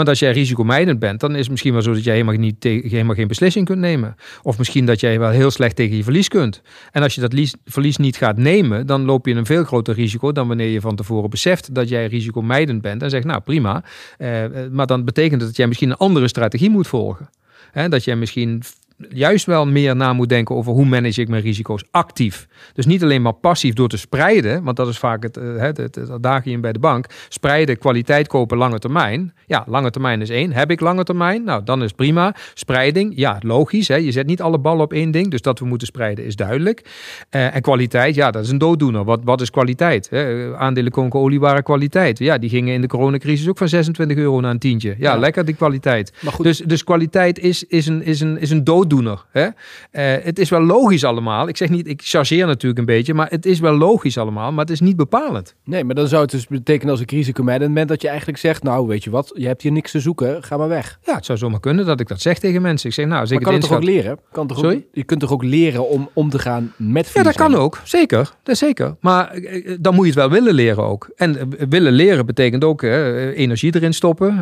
Want 0.00 0.12
als 0.12 0.20
jij 0.20 0.32
risicomijdend 0.32 0.98
bent, 0.98 1.20
dan 1.20 1.32
is 1.32 1.40
het 1.40 1.50
misschien 1.50 1.72
wel 1.72 1.82
zo 1.82 1.92
dat 1.92 2.04
jij 2.04 2.12
helemaal, 2.12 2.34
niet 2.34 2.64
helemaal 2.64 3.14
geen 3.14 3.28
beslissing 3.28 3.66
kunt 3.66 3.78
nemen. 3.78 4.16
Of 4.42 4.58
misschien 4.58 4.86
dat 4.86 5.00
jij 5.00 5.18
wel 5.18 5.30
heel 5.30 5.50
slecht 5.50 5.76
tegen 5.76 5.96
je 5.96 6.02
verlies 6.02 6.28
kunt. 6.28 6.62
En 6.92 7.02
als 7.02 7.14
je 7.14 7.20
dat 7.20 7.32
lies- 7.32 7.54
verlies 7.64 7.96
niet 7.96 8.16
gaat 8.16 8.36
nemen, 8.36 8.86
dan 8.86 9.04
loop 9.04 9.26
je 9.26 9.34
een 9.34 9.46
veel 9.46 9.64
groter 9.64 9.94
risico 9.94 10.32
dan 10.32 10.48
wanneer 10.48 10.68
je 10.68 10.80
van 10.80 10.96
tevoren 10.96 11.30
beseft 11.30 11.74
dat 11.74 11.88
jij 11.88 12.06
risicomijdend 12.06 12.82
bent. 12.82 13.02
En 13.02 13.10
zegt, 13.10 13.24
nou 13.24 13.40
prima. 13.40 13.84
Eh, 14.18 14.44
eh, 14.44 14.70
maar 14.70 14.86
dan 14.86 15.04
betekent 15.04 15.40
het 15.40 15.48
dat 15.48 15.56
jij 15.56 15.66
misschien 15.66 15.90
een 15.90 15.96
andere 15.96 16.28
strategie 16.28 16.70
moet 16.70 16.86
volgen. 16.86 17.30
Hè, 17.72 17.88
dat 17.88 18.04
jij 18.04 18.16
misschien 18.16 18.62
juist 19.08 19.46
wel 19.46 19.66
meer 19.66 19.96
na 19.96 20.12
moet 20.12 20.28
denken 20.28 20.54
over 20.54 20.72
hoe 20.72 20.84
manage 20.84 21.20
ik 21.20 21.28
mijn 21.28 21.42
risico's 21.42 21.84
actief. 21.90 22.46
Dus 22.74 22.86
niet 22.86 23.02
alleen 23.02 23.22
maar 23.22 23.32
passief 23.32 23.74
door 23.74 23.88
te 23.88 23.96
spreiden, 23.96 24.62
want 24.62 24.76
dat 24.76 24.88
is 24.88 24.98
vaak 24.98 25.22
het, 25.22 25.36
eh, 25.36 25.56
het, 25.56 25.76
het, 25.76 25.94
het 25.94 26.10
adagium 26.10 26.60
bij 26.60 26.72
de 26.72 26.78
bank. 26.78 27.06
Spreiden, 27.28 27.78
kwaliteit 27.78 28.28
kopen, 28.28 28.58
lange 28.58 28.78
termijn. 28.78 29.34
Ja, 29.46 29.64
lange 29.66 29.90
termijn 29.90 30.20
is 30.20 30.30
één. 30.30 30.52
Heb 30.52 30.70
ik 30.70 30.80
lange 30.80 31.02
termijn? 31.04 31.44
Nou, 31.44 31.64
dan 31.64 31.82
is 31.82 31.92
prima. 31.92 32.34
Spreiding, 32.54 33.12
ja, 33.16 33.38
logisch. 33.40 33.88
Hè? 33.88 33.94
Je 33.96 34.12
zet 34.12 34.26
niet 34.26 34.42
alle 34.42 34.58
ballen 34.58 34.82
op 34.84 34.92
één 34.92 35.10
ding, 35.10 35.30
dus 35.30 35.42
dat 35.42 35.58
we 35.58 35.64
moeten 35.64 35.86
spreiden 35.86 36.24
is 36.24 36.36
duidelijk. 36.36 36.84
Eh, 37.30 37.54
en 37.54 37.62
kwaliteit, 37.62 38.14
ja, 38.14 38.30
dat 38.30 38.44
is 38.44 38.50
een 38.50 38.58
dooddoener. 38.58 39.04
Wat, 39.04 39.20
wat 39.24 39.40
is 39.40 39.50
kwaliteit? 39.50 40.10
Hè? 40.10 40.56
Aandelen 40.56 40.92
Conco-olie 40.92 41.40
waren 41.40 41.62
kwaliteit. 41.62 42.18
Ja, 42.18 42.38
die 42.38 42.50
gingen 42.50 42.74
in 42.74 42.80
de 42.80 42.86
coronacrisis 42.86 43.48
ook 43.48 43.58
van 43.58 43.68
26 43.68 44.16
euro 44.16 44.40
naar 44.40 44.50
een 44.50 44.58
tientje. 44.58 44.88
Ja, 44.98 45.12
Ja. 45.12 45.18
lekker 45.18 45.44
die 45.44 45.54
kwaliteit. 45.54 46.12
Maar 46.20 46.32
goed, 46.32 46.44
Dus, 46.44 46.58
dus 46.58 46.84
kwaliteit 46.84 47.38
is, 47.38 47.64
is, 47.64 47.86
een, 47.86 48.02
is, 48.02 48.20
een, 48.20 48.38
is 48.40 48.50
een 48.50 48.64
dooddoener. 48.90 49.24
Hè? 49.30 49.48
Eh, 49.90 50.24
het 50.24 50.38
is 50.38 50.48
wel 50.48 50.62
logisch 50.62 51.04
allemaal. 51.04 51.48
Ik 51.48 51.56
zeg 51.56 51.68
niet, 51.68 51.88
ik 51.88 52.00
chargeer 52.04 52.46
natuurlijk 52.46 52.80
een 52.80 52.86
beetje, 52.86 53.14
maar 53.14 53.30
het 53.30 53.46
is 53.46 53.60
wel 53.60 53.76
logisch 53.76 54.18
allemaal, 54.18 54.52
maar 54.52 54.64
het 54.64 54.72
is 54.72 54.80
niet 54.80 54.96
bepalend. 54.96 55.54
nee, 55.64 55.84
maar 55.84 55.94
dan 55.94 56.08
zou 56.08 56.22
het 56.22 56.30
dus 56.30 56.46
betekenen 56.46 56.92
als 56.92 57.00
ik 57.00 57.10
risicomijdend 57.10 57.74
ben, 57.74 57.86
dat 57.86 58.02
je 58.02 58.08
eigenlijk 58.08 58.38
zegt, 58.38 58.62
nou 58.62 58.86
weet 58.86 59.04
je 59.04 59.10
wat, 59.10 59.30
je 59.34 59.46
hebt 59.46 59.62
hier 59.62 59.72
niks 59.72 59.90
te 59.90 60.00
zoeken, 60.00 60.42
ga 60.42 60.56
maar 60.56 60.68
weg. 60.68 60.98
Ja, 61.02 61.14
het 61.14 61.24
zou 61.24 61.38
zomaar 61.38 61.60
kunnen 61.60 61.86
dat 61.86 62.00
ik 62.00 62.08
dat 62.08 62.20
zeg 62.20 62.38
tegen 62.38 62.62
mensen. 62.62 62.88
Ik 62.88 62.94
zeg, 62.94 63.06
nou, 63.06 63.34
ik 63.34 63.40
kan 63.40 63.52
het 63.52 63.62
toch 63.62 63.72
ook 63.72 63.82
leren? 63.82 64.18
Kan 64.32 64.46
toch 64.46 64.64
ook, 64.64 64.80
je 64.92 65.04
kunt 65.04 65.20
toch 65.20 65.32
ook 65.32 65.44
leren 65.44 65.88
om 65.88 66.08
om 66.12 66.30
te 66.30 66.38
gaan 66.38 66.72
met 66.76 67.10
Ja, 67.14 67.22
dat 67.22 67.36
kan 67.36 67.54
ook. 67.54 67.80
Zeker. 67.84 68.32
Dat 68.42 68.56
zeker. 68.56 68.96
Maar 69.00 69.30
eh, 69.30 69.72
eh, 69.72 69.78
dan 69.80 69.94
moet 69.94 70.04
je 70.04 70.10
het 70.10 70.20
wel 70.20 70.30
willen 70.30 70.54
leren 70.54 70.84
ook. 70.84 71.10
En 71.16 71.54
willen 71.68 71.92
leren 71.92 72.26
betekent 72.26 72.64
ook 72.64 72.82
energie 72.82 73.74
erin 73.74 73.94
stoppen. 73.94 74.36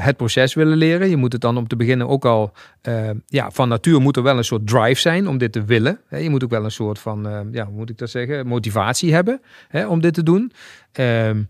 het 0.00 0.16
proces 0.16 0.54
willen 0.54 0.76
leren. 0.76 1.10
Je 1.10 1.16
moet 1.16 1.32
het 1.32 1.40
dan 1.40 1.56
om 1.56 1.66
te 1.66 1.76
beginnen 1.76 2.08
ook 2.08 2.24
al... 2.24 2.52
ja, 3.26 3.50
van 3.50 3.68
natuur 3.86 4.04
moet 4.04 4.16
er 4.16 4.22
wel 4.22 4.36
een 4.36 4.44
soort 4.44 4.66
drive 4.66 5.00
zijn 5.00 5.28
om 5.28 5.38
dit 5.38 5.52
te 5.52 5.64
willen. 5.64 6.00
Je 6.10 6.30
moet 6.30 6.44
ook 6.44 6.50
wel 6.50 6.64
een 6.64 6.70
soort 6.70 6.98
van, 6.98 7.28
eh, 7.28 7.40
ja, 7.50 7.64
hoe 7.64 7.76
moet 7.76 7.90
ik 7.90 7.98
dat 7.98 8.10
zeggen? 8.10 8.46
Motivatie 8.46 9.14
hebben 9.14 9.40
hè, 9.68 9.86
om 9.86 10.00
dit 10.00 10.14
te 10.14 10.22
doen. 10.22 10.52
Ehm, 10.92 11.42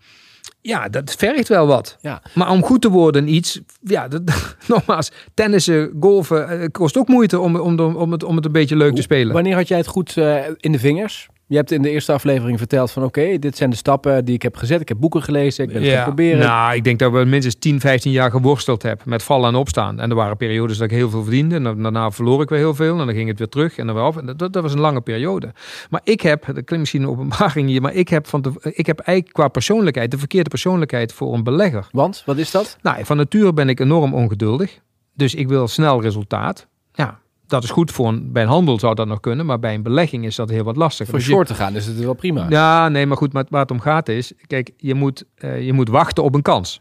ja, 0.60 0.88
dat 0.88 1.14
vergt 1.14 1.48
wel 1.48 1.66
wat. 1.66 1.98
Ja. 2.00 2.22
Maar 2.34 2.50
om 2.50 2.62
goed 2.62 2.82
te 2.82 2.90
worden 2.90 3.26
in 3.26 3.34
iets, 3.34 3.60
ja, 3.82 4.08
dat, 4.08 4.22
nogmaals, 4.68 5.10
tennissen, 5.34 5.92
golfen, 6.00 6.48
eh, 6.48 6.68
kost 6.70 6.96
ook 6.96 7.08
moeite 7.08 7.40
om, 7.40 7.56
om, 7.56 7.80
om, 7.80 8.12
het, 8.12 8.24
om 8.24 8.36
het 8.36 8.44
een 8.44 8.52
beetje 8.52 8.76
leuk 8.76 8.94
te 8.94 9.02
spelen. 9.02 9.32
Wanneer 9.32 9.54
had 9.54 9.68
jij 9.68 9.78
het 9.78 9.86
goed 9.86 10.16
eh, 10.16 10.36
in 10.56 10.72
de 10.72 10.78
vingers? 10.78 11.28
Je 11.48 11.56
hebt 11.56 11.70
in 11.70 11.82
de 11.82 11.90
eerste 11.90 12.12
aflevering 12.12 12.58
verteld 12.58 12.90
van 12.90 13.04
oké, 13.04 13.38
dit 13.38 13.56
zijn 13.56 13.70
de 13.70 13.76
stappen 13.76 14.24
die 14.24 14.34
ik 14.34 14.42
heb 14.42 14.56
gezet. 14.56 14.80
Ik 14.80 14.88
heb 14.88 14.98
boeken 14.98 15.22
gelezen, 15.22 15.64
ik 15.64 15.72
ben 15.72 15.82
het 15.82 15.92
gaan 15.92 16.04
proberen. 16.04 16.38
Nou, 16.38 16.74
ik 16.74 16.84
denk 16.84 16.98
dat 16.98 17.12
we 17.12 17.24
minstens 17.24 17.54
10, 17.58 17.80
15 17.80 18.12
jaar 18.12 18.30
geworsteld 18.30 18.82
hebben 18.82 19.08
met 19.08 19.22
vallen 19.22 19.48
en 19.48 19.54
opstaan. 19.54 20.00
En 20.00 20.10
er 20.10 20.16
waren 20.16 20.36
periodes 20.36 20.78
dat 20.78 20.90
ik 20.90 20.96
heel 20.96 21.10
veel 21.10 21.22
verdiende. 21.22 21.54
En 21.54 21.62
daarna 21.62 22.10
verloor 22.10 22.42
ik 22.42 22.48
weer 22.48 22.58
heel 22.58 22.74
veel. 22.74 23.00
En 23.00 23.06
dan 23.06 23.14
ging 23.14 23.28
het 23.28 23.38
weer 23.38 23.48
terug 23.48 23.76
en 23.76 23.86
dan 23.86 23.94
weer 23.94 24.04
af. 24.04 24.16
En 24.16 24.26
dat, 24.26 24.52
dat 24.52 24.62
was 24.62 24.72
een 24.72 24.80
lange 24.80 25.00
periode. 25.00 25.52
Maar 25.90 26.00
ik 26.04 26.20
heb, 26.20 26.44
dat 26.44 26.54
klinkt 26.54 26.78
misschien 26.78 27.02
een 27.02 27.08
openbaring 27.08 27.68
hier, 27.68 27.82
maar 27.82 27.94
ik 27.94 28.08
heb, 28.08 28.26
van 28.26 28.42
de, 28.42 28.52
ik 28.62 28.86
heb 28.86 28.98
eigenlijk 28.98 29.36
qua 29.36 29.48
persoonlijkheid 29.48 30.10
de 30.10 30.18
verkeerde 30.18 30.50
persoonlijkheid 30.50 31.12
voor 31.12 31.34
een 31.34 31.44
belegger. 31.44 31.86
Want, 31.90 32.22
wat 32.26 32.36
is 32.36 32.50
dat? 32.50 32.78
Nou, 32.82 33.04
van 33.04 33.16
nature 33.16 33.52
ben 33.52 33.68
ik 33.68 33.80
enorm 33.80 34.14
ongeduldig. 34.14 34.80
Dus 35.14 35.34
ik 35.34 35.48
wil 35.48 35.68
snel 35.68 36.02
resultaat. 36.02 36.66
Ja, 36.92 37.20
dat 37.46 37.62
is 37.62 37.70
goed 37.70 37.90
voor 37.92 38.08
een, 38.08 38.32
bij 38.32 38.42
een 38.42 38.48
handel 38.48 38.78
zou 38.78 38.94
dat 38.94 39.06
nog 39.06 39.20
kunnen. 39.20 39.46
Maar 39.46 39.58
bij 39.58 39.74
een 39.74 39.82
belegging 39.82 40.24
is 40.24 40.36
dat 40.36 40.48
heel 40.48 40.64
wat 40.64 40.76
lastiger. 40.76 41.06
Voor 41.06 41.18
Dus 41.18 41.28
short 41.28 41.46
te 41.46 41.54
gaan 41.54 41.74
is 41.74 41.86
het 41.86 41.98
wel 41.98 42.14
prima. 42.14 42.46
ja, 42.48 42.88
nee, 42.88 43.06
maar 43.06 43.16
goed, 43.16 43.32
maar 43.32 43.44
waar 43.48 43.60
het 43.60 43.70
om 43.70 43.80
gaat 43.80 44.08
is, 44.08 44.32
kijk, 44.46 44.70
je 44.76 44.94
moet, 44.94 45.24
eh, 45.34 45.62
je 45.62 45.72
moet 45.72 45.88
wachten 45.88 46.24
op 46.24 46.34
een 46.34 46.42
kans. 46.42 46.80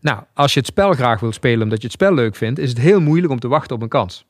Nou, 0.00 0.22
als 0.34 0.52
je 0.54 0.58
het 0.58 0.68
spel 0.68 0.92
graag 0.92 1.20
wilt 1.20 1.34
spelen 1.34 1.62
omdat 1.62 1.78
je 1.78 1.84
het 1.84 1.92
spel 1.92 2.14
leuk 2.14 2.36
vindt, 2.36 2.58
is 2.58 2.68
het 2.68 2.78
heel 2.78 3.00
moeilijk 3.00 3.32
om 3.32 3.38
te 3.40 3.48
wachten 3.48 3.76
op 3.76 3.82
een 3.82 3.88
kans. 3.88 4.26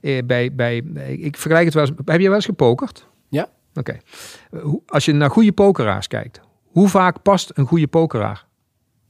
Eh, 0.00 0.22
bij, 0.24 0.54
bij, 0.54 0.76
ik 1.18 1.36
vergelijk 1.36 1.64
het 1.64 1.74
wel 1.74 1.86
eens, 1.86 1.92
heb 2.04 2.20
je 2.20 2.26
wel 2.26 2.34
eens 2.36 2.44
gepokerd? 2.44 3.06
Ja. 3.28 3.48
Oké. 3.74 3.96
Eh, 4.50 4.60
Als 4.86 5.04
je 5.04 5.12
naar 5.12 5.30
goede 5.30 5.52
pokeraars 5.52 6.06
kijkt, 6.06 6.40
hoe 6.66 6.88
vaak 6.88 7.22
past 7.22 7.50
een 7.54 7.66
goede 7.66 7.86
pokeraar? 7.86 8.46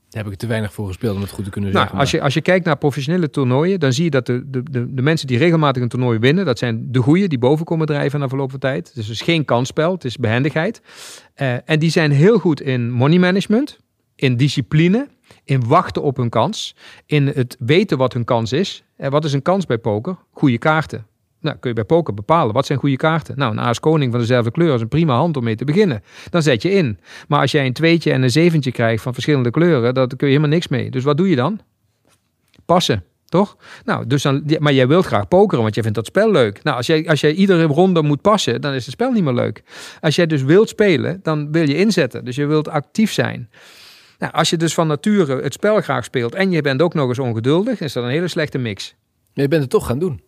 Daar 0.08 0.24
heb 0.24 0.32
ik 0.32 0.38
te 0.38 0.46
weinig 0.46 0.72
voor 0.72 0.86
gespeeld 0.86 1.16
om 1.16 1.22
het 1.22 1.30
goed 1.30 1.44
te 1.44 1.50
kunnen 1.50 1.70
Nou, 1.72 1.82
zeggen. 1.82 2.00
als 2.00 2.10
je, 2.10 2.20
als 2.22 2.34
je 2.34 2.40
kijkt 2.40 2.64
naar 2.64 2.76
professionele 2.78 3.30
toernooien, 3.30 3.80
dan 3.80 3.92
zie 3.92 4.04
je 4.04 4.10
dat 4.10 4.26
de, 4.26 4.50
de, 4.50 4.62
de, 4.70 4.94
de 4.94 5.02
mensen 5.02 5.26
die 5.26 5.38
regelmatig 5.38 5.82
een 5.82 5.88
toernooi 5.88 6.18
winnen, 6.18 6.44
dat 6.44 6.58
zijn 6.58 6.92
de 6.92 6.98
goeie 6.98 7.28
die 7.28 7.38
boven 7.38 7.64
komen 7.64 7.86
drijven 7.86 8.20
na 8.20 8.28
verloop 8.28 8.50
van 8.50 8.58
tijd. 8.60 8.94
Dus 8.94 9.06
het 9.06 9.14
is 9.14 9.22
geen 9.22 9.44
kansspel, 9.44 9.92
het 9.92 10.04
is 10.04 10.16
behendigheid. 10.16 10.80
Eh, 11.34 11.54
en 11.64 11.78
die 11.78 11.90
zijn 11.90 12.10
heel 12.10 12.38
goed 12.38 12.60
in 12.60 12.90
money 12.90 13.18
management, 13.18 13.78
in 14.14 14.36
discipline, 14.36 15.08
in 15.44 15.66
wachten 15.66 16.02
op 16.02 16.16
hun 16.16 16.28
kans, 16.28 16.76
in 17.06 17.26
het 17.26 17.56
weten 17.58 17.98
wat 17.98 18.12
hun 18.12 18.24
kans 18.24 18.52
is. 18.52 18.82
En 18.96 19.10
wat 19.10 19.24
is 19.24 19.32
een 19.32 19.42
kans 19.42 19.66
bij 19.66 19.78
poker? 19.78 20.16
Goede 20.30 20.58
kaarten. 20.58 21.06
Nou, 21.40 21.56
kun 21.56 21.70
je 21.70 21.76
bij 21.76 21.84
poker 21.84 22.14
bepalen. 22.14 22.54
Wat 22.54 22.66
zijn 22.66 22.78
goede 22.78 22.96
kaarten? 22.96 23.38
Nou, 23.38 23.52
een 23.52 23.60
aas 23.60 23.80
koning 23.80 24.10
van 24.10 24.20
dezelfde 24.20 24.50
kleur 24.50 24.74
is 24.74 24.80
een 24.80 24.88
prima 24.88 25.16
hand 25.16 25.36
om 25.36 25.44
mee 25.44 25.56
te 25.56 25.64
beginnen. 25.64 26.02
Dan 26.30 26.42
zet 26.42 26.62
je 26.62 26.70
in. 26.70 26.98
Maar 27.28 27.40
als 27.40 27.50
jij 27.50 27.66
een 27.66 27.72
tweetje 27.72 28.12
en 28.12 28.22
een 28.22 28.30
zeventje 28.30 28.72
krijgt 28.72 29.02
van 29.02 29.12
verschillende 29.12 29.50
kleuren, 29.50 29.94
dan 29.94 30.06
kun 30.06 30.16
je 30.18 30.26
helemaal 30.26 30.48
niks 30.48 30.68
mee. 30.68 30.90
Dus 30.90 31.04
wat 31.04 31.16
doe 31.16 31.28
je 31.28 31.36
dan? 31.36 31.60
Passen. 32.64 33.04
Toch? 33.28 33.56
Nou, 33.84 34.06
dus 34.06 34.22
dan, 34.22 34.44
maar 34.58 34.72
jij 34.72 34.88
wilt 34.88 35.06
graag 35.06 35.28
pokeren, 35.28 35.62
want 35.62 35.74
jij 35.74 35.82
vindt 35.82 35.98
dat 35.98 36.06
spel 36.06 36.30
leuk. 36.30 36.62
Nou, 36.62 36.76
als 36.76 36.86
jij, 36.86 37.08
als 37.08 37.20
jij 37.20 37.32
iedere 37.32 37.64
ronde 37.64 38.02
moet 38.02 38.20
passen, 38.20 38.60
dan 38.60 38.72
is 38.72 38.84
het 38.84 38.94
spel 38.94 39.12
niet 39.12 39.24
meer 39.24 39.32
leuk. 39.32 39.62
Als 40.00 40.16
jij 40.16 40.26
dus 40.26 40.42
wilt 40.42 40.68
spelen, 40.68 41.20
dan 41.22 41.52
wil 41.52 41.68
je 41.68 41.76
inzetten. 41.76 42.24
Dus 42.24 42.36
je 42.36 42.46
wilt 42.46 42.68
actief 42.68 43.12
zijn. 43.12 43.50
Nou, 44.18 44.32
als 44.32 44.50
je 44.50 44.56
dus 44.56 44.74
van 44.74 44.86
nature 44.86 45.42
het 45.42 45.52
spel 45.52 45.80
graag 45.80 46.04
speelt 46.04 46.34
en 46.34 46.50
je 46.50 46.62
bent 46.62 46.82
ook 46.82 46.94
nog 46.94 47.08
eens 47.08 47.18
ongeduldig, 47.18 47.80
is 47.80 47.92
dat 47.92 48.04
een 48.04 48.10
hele 48.10 48.28
slechte 48.28 48.58
mix. 48.58 48.94
Maar 49.34 49.44
je 49.44 49.50
bent 49.50 49.62
het 49.62 49.70
toch 49.70 49.86
gaan 49.86 49.98
doen. 49.98 50.20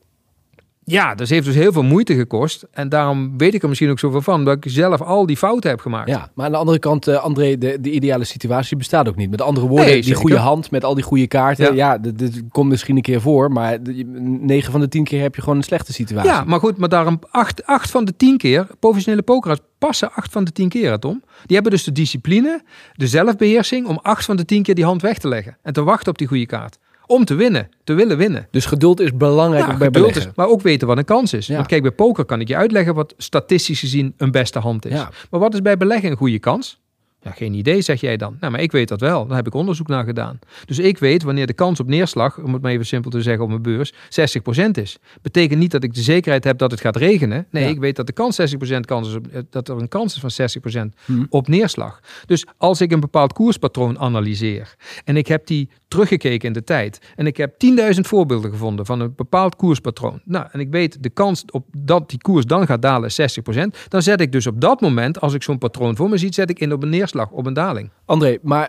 Ja, 0.85 1.15
dat 1.15 1.29
heeft 1.29 1.45
dus 1.47 1.55
heel 1.55 1.73
veel 1.73 1.83
moeite 1.83 2.15
gekost. 2.15 2.67
En 2.71 2.89
daarom 2.89 3.39
weet 3.39 3.55
ik 3.55 3.63
er 3.63 3.69
misschien 3.69 3.91
ook 3.91 3.99
zoveel 3.99 4.23
van. 4.23 4.45
Dat 4.45 4.57
ik 4.65 4.73
zelf 4.73 5.01
al 5.03 5.27
die 5.27 5.37
fouten 5.37 5.71
heb 5.71 5.81
gemaakt. 5.81 6.09
Ja, 6.09 6.31
maar 6.35 6.47
aan 6.47 6.53
de 6.53 6.59
andere 6.59 6.79
kant, 6.79 7.09
uh, 7.09 7.17
André, 7.23 7.59
de, 7.59 7.79
de 7.81 7.91
ideale 7.91 8.25
situatie 8.25 8.77
bestaat 8.77 9.09
ook 9.09 9.17
niet. 9.17 9.31
Met 9.31 9.41
andere 9.41 9.67
woorden, 9.67 9.87
Nee, 9.87 9.95
die 9.95 10.05
zeker. 10.05 10.21
goede 10.21 10.37
hand 10.37 10.71
met 10.71 10.85
al 10.85 10.95
die 10.95 11.05
goede 11.05 11.27
kaarten. 11.27 11.65
Ja, 11.65 11.93
Ja. 11.93 11.99
dit, 11.99 12.19
dit 12.19 12.43
komt 12.51 12.69
misschien 12.69 12.97
een 12.97 13.03
keer 13.03 13.21
voor. 13.21 13.53
Maar 13.53 13.79
9 14.07 14.73
van 14.73 14.81
de 14.81 14.89
10 14.89 15.05
keer 15.05 15.21
heb 15.23 15.35
je 15.35 15.41
gewoon 15.43 15.57
een 15.57 15.63
slechte 15.65 15.93
situatie. 15.93 16.31
Ja, 16.31 16.45
maar 16.45 16.59
goed, 16.61 16.77
maar 16.77 16.89
daarom 16.89 17.19
acht, 17.31 17.67
acht 17.67 17.91
van 17.91 18.05
de 18.05 18.17
tien 18.17 18.37
keer, 18.37 18.67
professionele 18.79 19.23
pokeraars 19.23 19.61
passen 19.79 20.13
acht 20.13 20.33
van 20.33 20.45
de 20.45 20.53
tien 20.53 20.69
keer, 20.69 20.91
hè, 20.91 20.99
Tom. 20.99 21.23
Die 21.47 21.55
hebben 21.55 21.73
dus 21.73 21.85
de 21.85 21.93
discipline, 21.93 22.63
de 22.93 23.07
zelfbeheersing 23.07 23.87
om 23.87 23.99
acht 24.03 24.25
van 24.25 24.37
de 24.37 24.45
tien 24.45 24.63
keer 24.63 24.75
die 24.75 24.85
hand 24.85 25.03
weg 25.03 25.19
te 25.19 25.29
leggen. 25.29 25.57
En 25.63 25.73
te 25.73 25.83
wachten 25.83 26.09
op 26.13 26.19
die 26.19 26.27
goede 26.27 26.47
kaart. 26.47 26.79
Om 27.11 27.25
te 27.25 27.35
winnen, 27.35 27.69
te 27.85 27.93
willen 27.93 28.17
winnen. 28.17 28.49
Dus 28.51 28.67
geduld 28.67 29.01
is 29.01 29.17
belangrijk 29.17 29.67
bij 29.67 29.75
geduld 29.75 29.93
beleggen. 29.93 30.23
is, 30.23 30.37
maar 30.37 30.49
ook 30.49 30.63
weten 30.63 30.87
wat 30.87 30.99
een 30.99 31.05
kans 31.05 31.33
is. 31.33 31.47
Ja. 31.47 31.55
Want 31.55 31.67
kijk, 31.67 31.83
bij 31.83 31.91
poker 31.91 32.25
kan 32.25 32.41
ik 32.41 32.49
je 32.49 32.57
uitleggen 32.57 32.95
wat 32.95 33.15
statistisch 33.17 33.81
gezien 33.81 34.15
een 34.17 34.31
beste 34.31 34.59
hand 34.59 34.87
is. 34.87 34.93
Ja. 34.93 35.11
Maar 35.31 35.41
wat 35.41 35.55
is 35.55 35.63
bij 35.63 35.77
beleggen 35.77 36.11
een 36.11 36.17
goede 36.17 36.39
kans? 36.39 36.80
Ja, 37.23 37.31
geen 37.31 37.55
idee, 37.55 37.81
zeg 37.83 38.01
jij 38.01 38.17
dan. 38.17 38.37
Nou, 38.41 38.53
maar 38.53 38.61
ik 38.61 38.73
weet 38.73 38.89
dat 38.89 39.01
wel. 39.01 39.27
Daar 39.27 39.37
heb 39.37 39.47
ik 39.47 39.55
onderzoek 39.55 39.87
naar 39.89 40.05
gedaan. 40.05 40.39
Dus 40.65 40.79
ik 40.79 40.99
weet 40.99 41.23
wanneer 41.23 41.47
de 41.47 41.53
kans 41.53 41.81
op 41.81 41.87
neerslag, 41.87 42.39
om 42.39 42.53
het 42.53 42.63
maar 42.63 42.71
even 42.73 42.87
simpel 42.87 43.11
te 43.11 43.23
zeggen 43.23 43.43
op 43.43 43.49
mijn 43.49 43.63
beurs, 43.63 43.93
60% 44.09 44.71
is. 44.79 44.99
Betekent 45.23 45.59
niet 45.61 45.71
dat 45.71 45.85
ik 45.85 45.95
de 45.95 46.01
zekerheid 46.03 46.45
heb 46.45 46.59
dat 46.59 46.71
het 46.71 46.81
gaat 46.81 46.97
regenen. 46.97 47.47
Nee, 47.51 47.65
Ja. 47.65 47.69
ik 47.71 47.79
weet 47.79 47.97
dat 47.97 48.07
de 48.07 48.13
kans 48.13 48.37
60% 48.37 48.87
kans 48.87 49.09
is 49.09 49.15
op, 49.15 49.27
eh, 49.27 49.41
dat 49.51 49.69
er 49.69 49.77
een 49.77 49.89
kans 49.89 50.15
is 50.15 50.21
van 50.21 50.31
60% 50.31 50.95
Hm. 51.05 51.25
op 51.29 51.49
neerslag. 51.49 52.01
Dus 52.27 52.47
als 52.57 52.81
ik 52.81 52.93
een 52.93 53.01
bepaald 53.01 53.33
koerspatroon 53.33 53.99
analyseer 53.99 54.75
en 55.05 55.17
ik 55.17 55.27
heb 55.27 55.47
die 55.47 55.69
teruggekeken 55.89 56.47
in 56.49 56.53
de 56.53 56.65
tijd 56.65 56.99
en 57.17 57.27
ik 57.27 57.37
heb 57.37 57.59
10.000 57.59 58.07
voorbeelden 58.07 58.51
gevonden 58.51 58.87
van 58.87 59.01
een 59.01 59.13
bepaald 59.17 59.57
koerspatroon. 59.57 60.21
Nou, 60.25 60.47
en 60.53 60.61
ik 60.61 60.71
weet 60.71 61.03
de 61.03 61.11
kans 61.11 61.45
op 61.51 61.67
dat 61.79 62.11
die 62.11 62.19
koers 62.19 62.45
dan 62.45 62.67
gaat 62.67 62.83
dalen 62.83 63.09
is 63.09 63.15
60%, 63.15 63.77
dan 63.89 64.03
zet 64.03 64.21
ik 64.21 64.33
dus 64.33 64.47
op 64.47 64.61
dat 64.61 64.81
moment, 64.81 65.21
als 65.21 65.35
ik 65.35 65.43
zo'n 65.43 65.59
patroon 65.59 65.97
voor 65.97 66.09
me 66.09 66.17
zie, 66.17 66.33
zet 66.35 66.51
ik 66.51 66.59
in 66.59 66.73
op 66.73 66.83
een 66.83 66.89
neerslag, 66.89 67.09
op 67.33 67.47
een 67.47 67.53
daling. 67.53 67.91
André, 68.05 68.39
maar 68.43 68.69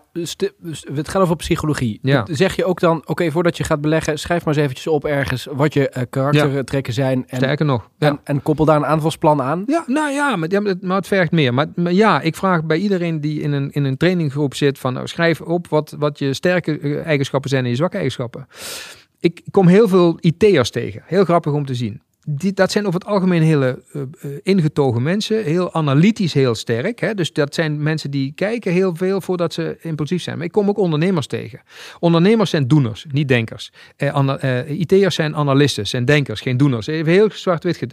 het 0.93 1.07
gaat 1.09 1.21
over 1.21 1.35
psychologie. 1.35 1.99
Ja. 2.01 2.25
Zeg 2.31 2.55
je 2.55 2.65
ook 2.65 2.79
dan, 2.79 3.01
oké, 3.05 3.31
voordat 3.31 3.57
je 3.57 3.63
gaat 3.63 3.81
beleggen, 3.81 4.19
schrijf 4.19 4.45
maar 4.45 4.53
eens 4.53 4.63
eventjes 4.63 4.87
op 4.87 5.05
ergens 5.05 5.47
wat 5.51 5.73
je 5.73 5.89
eh, 5.89 6.03
karaktertrekken 6.09 6.93
zijn. 6.93 7.23
En, 7.27 7.37
Sterker 7.37 7.65
nog. 7.65 7.89
Ja. 7.97 8.07
en, 8.07 8.19
en 8.23 8.41
koppel 8.43 8.65
daar 8.65 8.75
een 8.75 8.85
aanvalsplan 8.85 9.41
aan. 9.41 9.63
Ja, 9.67 9.83
nou 9.87 10.11
ja, 10.11 10.35
maar, 10.35 10.49
het- 10.49 10.81
maar 10.81 10.97
het 10.97 11.07
vergt 11.07 11.31
meer. 11.31 11.53
Maar, 11.53 11.65
maar 11.75 11.93
ja, 11.93 12.21
ik 12.21 12.35
vraag 12.35 12.63
bij 12.63 12.77
iedereen 12.77 13.21
die 13.21 13.41
in 13.41 13.51
een, 13.51 13.71
in 13.71 13.83
een 13.83 13.97
traininggroep 13.97 14.55
zit 14.55 14.79
van 14.79 14.93
nou, 14.93 15.07
schrijf 15.07 15.41
op 15.41 15.67
wat, 15.67 15.95
wat 15.99 16.19
je 16.19 16.33
sterke 16.33 16.79
eh, 16.79 17.05
eigenschappen 17.05 17.49
zijn 17.49 17.63
en 17.63 17.69
je 17.69 17.75
zwakke 17.75 17.95
eigenschappen. 17.95 18.47
Ik 19.19 19.41
kom 19.51 19.67
heel 19.67 19.87
veel 19.87 20.17
IT'ers 20.19 20.69
tegen. 20.69 21.01
Heel 21.05 21.23
grappig 21.23 21.53
om 21.53 21.65
te 21.65 21.75
zien. 21.75 22.01
Dat 22.27 22.71
zijn 22.71 22.87
over 22.87 22.99
het 22.99 23.09
algemeen 23.09 23.41
hele 23.41 23.83
eh, 23.91 24.01
eh, 24.01 24.31
ingetogen 24.43 25.03
mensen, 25.03 25.43
heel 25.43 25.73
analytisch 25.73 26.33
heel 26.33 26.55
sterk. 26.55 26.99
Hè? 26.99 27.13
Dus 27.13 27.33
dat 27.33 27.53
zijn 27.53 27.83
mensen 27.83 28.11
die 28.11 28.31
kijken 28.35 28.71
heel 28.71 28.95
veel 28.95 29.21
voordat 29.21 29.53
ze 29.53 29.77
impulsief 29.81 30.21
zijn. 30.21 30.37
Maar 30.37 30.45
ik 30.45 30.51
kom 30.51 30.69
ook 30.69 30.77
ondernemers 30.77 31.27
tegen. 31.27 31.61
Ondernemers 31.99 32.49
zijn 32.49 32.67
doeners, 32.67 33.05
niet 33.11 33.27
denkers. 33.27 33.71
Ana- 33.97 34.37
eh, 34.37 34.79
IT'ers 34.79 35.15
zijn 35.15 35.35
analisten, 35.35 35.87
zijn 35.87 36.05
denkers, 36.05 36.41
geen 36.41 36.57
doeners. 36.57 36.87
Even 36.87 37.11
heel 37.11 37.29
zwart-wit 37.31 37.85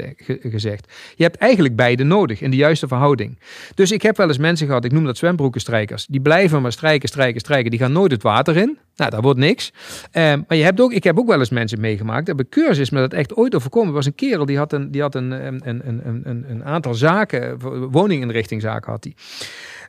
gezegd. 0.42 0.92
Je 1.16 1.22
hebt 1.22 1.36
eigenlijk 1.36 1.76
beide 1.76 2.04
nodig 2.04 2.40
in 2.40 2.50
de 2.50 2.56
juiste 2.56 2.88
verhouding. 2.88 3.38
Dus 3.74 3.90
ik 3.90 4.02
heb 4.02 4.16
wel 4.16 4.28
eens 4.28 4.38
mensen 4.38 4.66
gehad, 4.66 4.84
ik 4.84 4.92
noem 4.92 5.04
dat 5.04 5.16
zwembroekenstrijkers. 5.16 6.06
Die 6.06 6.20
blijven 6.20 6.62
maar 6.62 6.72
strijken, 6.72 7.08
strijken, 7.08 7.40
strijken. 7.40 7.70
Die 7.70 7.80
gaan 7.80 7.92
nooit 7.92 8.12
het 8.12 8.22
water 8.22 8.56
in. 8.56 8.78
Nou, 8.96 9.10
dat 9.10 9.22
wordt 9.22 9.38
niks. 9.38 9.72
Maar 10.12 10.56
je 10.56 10.62
hebt 10.62 10.80
ook, 10.80 10.92
ik 10.92 11.04
heb 11.04 11.18
ook 11.18 11.26
wel 11.26 11.38
eens 11.38 11.50
mensen 11.50 11.80
meegemaakt. 11.80 12.26
Heb 12.26 12.38
een 12.38 12.48
cursus 12.48 12.90
met 12.90 13.10
dat 13.10 13.12
echt 13.12 13.34
ooit 13.34 13.54
overkomen. 13.54 13.88
Er 13.88 13.94
was 13.94 14.06
een 14.06 14.14
kerel 14.18 14.46
die 14.46 14.56
had 14.56 14.72
een, 14.72 14.90
die 14.90 15.00
had 15.00 15.14
een, 15.14 15.30
een, 15.30 15.60
een, 15.64 16.00
een, 16.04 16.44
een, 16.48 16.64
aantal 16.64 16.94
zaken, 16.94 17.58
woninginrichtingzaken 17.90 18.90
had 18.90 19.04
hij. 19.04 19.14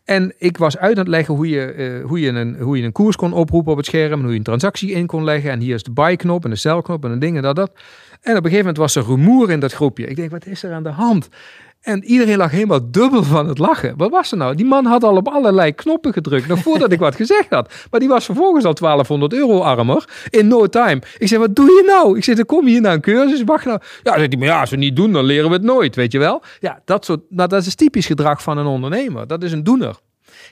En 0.06 0.34
ik 0.38 0.58
was 0.58 0.78
uit 0.78 0.92
aan 0.92 0.98
het 0.98 1.08
leggen 1.08 1.36
hoe 1.36 1.50
je, 1.50 1.62
eh, 1.62 2.06
hoe, 2.06 2.20
je 2.20 2.30
een, 2.30 2.56
hoe 2.60 2.78
je 2.78 2.84
een 2.84 2.92
koers 2.92 3.16
kon 3.16 3.34
oproepen 3.34 3.72
op 3.72 3.78
het 3.78 3.86
scherm. 3.86 4.14
En 4.14 4.22
hoe 4.22 4.32
je 4.32 4.38
een 4.38 4.44
transactie 4.44 4.92
in 4.92 5.06
kon 5.06 5.24
leggen. 5.24 5.52
En 5.52 5.60
hier 5.60 5.76
is 5.76 5.84
de 5.84 5.92
buy-knop 5.92 6.44
en 6.44 6.50
de 6.50 6.56
sell-knop 6.56 7.06
en 7.06 7.12
een 7.12 7.20
ding 7.20 7.36
en 7.36 7.42
dat, 7.42 7.56
dat. 7.56 7.72
En 8.22 8.32
op 8.32 8.44
een 8.44 8.50
gegeven 8.50 8.58
moment 8.58 8.78
was 8.78 8.96
er 8.96 9.04
rumoer 9.04 9.52
in 9.52 9.60
dat 9.60 9.74
groepje. 9.74 10.08
Ik 10.08 10.16
denk, 10.16 10.32
wat 10.32 10.46
is 10.46 10.64
er 10.64 10.74
aan 10.74 10.84
de 10.84 10.90
hand? 10.90 11.30
En 11.82 12.04
iedereen 12.04 12.38
lag 12.38 12.52
helemaal 12.52 12.92
dubbel 12.92 13.24
van 13.24 13.48
het 13.48 13.58
lachen. 13.58 13.94
Wat 13.98 14.10
was 14.10 14.32
er 14.32 14.38
nou? 14.38 14.56
Die 14.56 14.66
man 14.66 14.86
had 14.86 15.04
al 15.04 15.16
op 15.16 15.28
allerlei 15.28 15.76
knoppen 15.76 16.14
gedrukt, 16.14 16.48
nog 16.48 16.60
voordat 16.60 16.92
ik 16.92 17.00
wat 17.00 17.16
gezegd 17.16 17.50
had. 17.50 17.74
Maar 17.92 18.00
die 18.00 18.10
was 18.10 18.26
vervolgens 18.26 18.66
al 18.66 18.74
1200 18.74 19.34
euro 19.34 19.60
armer, 19.60 20.08
in 20.30 20.48
no 20.48 20.68
time. 20.68 21.02
Ik 21.18 21.28
zei, 21.28 21.40
wat 21.40 21.56
doe 21.56 21.66
je 21.66 21.84
nou? 21.86 22.18
Ik 22.18 22.24
zeg, 22.24 22.36
dan 22.36 22.46
kom 22.46 22.66
je 22.66 22.72
hier 22.72 22.82
naar 22.82 22.94
een 22.94 23.02
cursus, 23.02 23.44
wacht 23.44 23.66
nou. 23.66 23.80
Ja, 24.04 24.18
zegt 24.18 24.30
hij, 24.30 24.38
maar 24.38 24.48
ja, 24.48 24.60
als 24.60 24.70
we 24.70 24.76
niet 24.76 24.96
doen, 24.96 25.12
dan 25.12 25.24
leren 25.24 25.50
we 25.50 25.56
het 25.56 25.64
nooit, 25.64 25.96
weet 25.96 26.12
je 26.12 26.20
wel? 26.20 26.42
Ja, 26.60 26.82
dat, 26.86 27.06
soort, 27.06 27.22
nou, 27.30 27.50
dat 27.50 27.66
is 27.66 27.76
typisch 27.76 28.06
gedrag 28.06 28.42
van 28.44 28.58
een 28.58 28.66
ondernemer. 28.66 29.28
Dat 29.28 29.44
is 29.44 29.52
een 29.52 29.64
doener. 29.64 29.96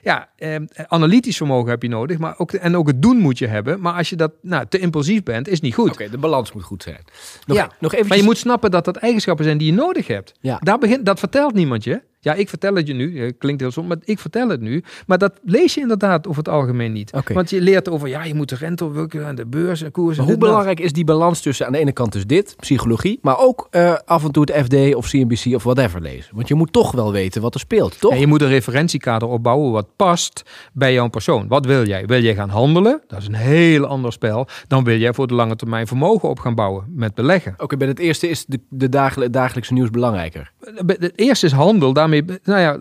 Ja, 0.01 0.29
eh, 0.35 0.55
analytisch 0.87 1.37
vermogen 1.37 1.69
heb 1.69 1.81
je 1.81 1.89
nodig, 1.89 2.17
maar 2.17 2.33
ook, 2.37 2.53
en 2.53 2.77
ook 2.77 2.87
het 2.87 3.01
doen 3.01 3.17
moet 3.17 3.37
je 3.37 3.47
hebben. 3.47 3.81
Maar 3.81 3.93
als 3.93 4.09
je 4.09 4.15
dat 4.15 4.31
nou, 4.41 4.65
te 4.69 4.79
impulsief 4.79 5.23
bent, 5.23 5.47
is 5.47 5.61
niet 5.61 5.73
goed. 5.73 5.91
Oké, 5.91 6.09
de 6.09 6.17
balans 6.17 6.51
moet 6.51 6.63
goed 6.63 6.83
zijn. 6.83 7.03
Nog, 7.45 7.57
Ja, 7.57 7.63
nog 7.63 7.75
eventjes... 7.79 8.07
Maar 8.07 8.17
je 8.17 8.23
moet 8.23 8.37
snappen 8.37 8.71
dat 8.71 8.85
dat 8.85 8.95
eigenschappen 8.95 9.45
zijn 9.45 9.57
die 9.57 9.71
je 9.71 9.77
nodig 9.77 10.07
hebt. 10.07 10.33
Ja. 10.41 10.59
Daar 10.63 10.77
begint, 10.77 11.05
dat 11.05 11.19
vertelt 11.19 11.53
niemand 11.53 11.83
je. 11.83 12.01
Ja, 12.27 12.33
ik 12.33 12.49
vertel 12.49 12.75
het 12.75 12.87
je 12.87 12.93
nu. 12.93 13.19
Eh, 13.25 13.31
Klinkt 13.37 13.61
heel 13.61 13.71
soms, 13.71 13.87
maar 13.87 13.97
ik 14.03 14.19
vertel 14.19 14.49
het 14.49 14.61
nu. 14.61 14.83
Maar 15.07 15.17
dat 15.17 15.39
lees 15.43 15.73
je 15.73 15.81
inderdaad 15.81 16.27
over 16.27 16.43
het 16.43 16.53
algemeen 16.53 16.91
niet. 16.91 17.13
Want 17.33 17.49
je 17.49 17.61
leert 17.61 17.89
over, 17.89 18.07
ja, 18.07 18.23
je 18.23 18.33
moet 18.33 18.49
de 18.49 18.55
rente 18.55 19.07
en 19.25 19.35
de 19.35 19.45
beurs 19.45 19.81
en 19.81 19.91
koers. 19.91 20.17
en 20.17 20.23
Maar 20.23 20.31
hoe 20.33 20.39
belangrijk 20.41 20.79
is 20.79 20.93
die 20.93 21.03
balans 21.03 21.41
tussen 21.41 21.65
aan 21.65 21.71
de 21.71 21.77
ene 21.77 21.91
kant 21.91 22.11
dus 22.11 22.25
dit, 22.25 22.55
psychologie, 22.59 23.19
maar 23.21 23.39
ook 23.39 23.67
eh, 23.71 23.93
af 24.05 24.23
en 24.23 24.31
toe 24.31 24.43
het 24.51 24.63
FD 24.65 24.95
of 24.95 25.09
CNBC 25.09 25.55
of 25.55 25.63
whatever 25.63 26.01
lezen? 26.01 26.35
Want 26.35 26.47
je 26.47 26.55
moet 26.55 26.73
toch 26.73 26.91
wel 26.91 27.11
weten 27.11 27.41
wat 27.41 27.53
er 27.53 27.59
speelt, 27.59 27.99
toch? 27.99 28.11
En 28.11 28.19
je 28.19 28.27
moet 28.27 28.41
een 28.41 28.47
referentiekader 28.47 29.27
opbouwen 29.27 29.71
wat 29.71 29.87
past 29.95 30.43
bij 30.73 30.93
jouw 30.93 31.07
persoon. 31.07 31.47
Wat 31.47 31.65
wil 31.65 31.85
jij? 31.87 32.05
Wil 32.05 32.21
jij 32.21 32.35
gaan 32.35 32.49
handelen? 32.49 33.01
Dat 33.07 33.19
is 33.21 33.27
een 33.27 33.33
heel 33.33 33.85
ander 33.85 34.11
spel. 34.11 34.47
Dan 34.67 34.83
wil 34.83 34.97
jij 34.97 35.13
voor 35.13 35.27
de 35.27 35.33
lange 35.33 35.55
termijn 35.55 35.87
vermogen 35.87 36.29
op 36.29 36.39
gaan 36.39 36.55
bouwen 36.55 36.85
met 36.89 37.15
beleggen. 37.15 37.53
Oké, 37.57 37.77
bij 37.77 37.87
het 37.87 37.99
eerste 37.99 38.29
is 38.29 38.45
de, 38.45 38.59
de 38.69 38.89
dagel- 38.89 39.31
dagelijkse 39.31 39.73
nieuws 39.73 39.89
belangrijker. 39.89 40.51
Het 40.85 41.11
eerste 41.15 41.45
is 41.45 41.51
handel. 41.51 41.93
Daarmee, 41.93 42.23
nou 42.43 42.59
ja, 42.59 42.77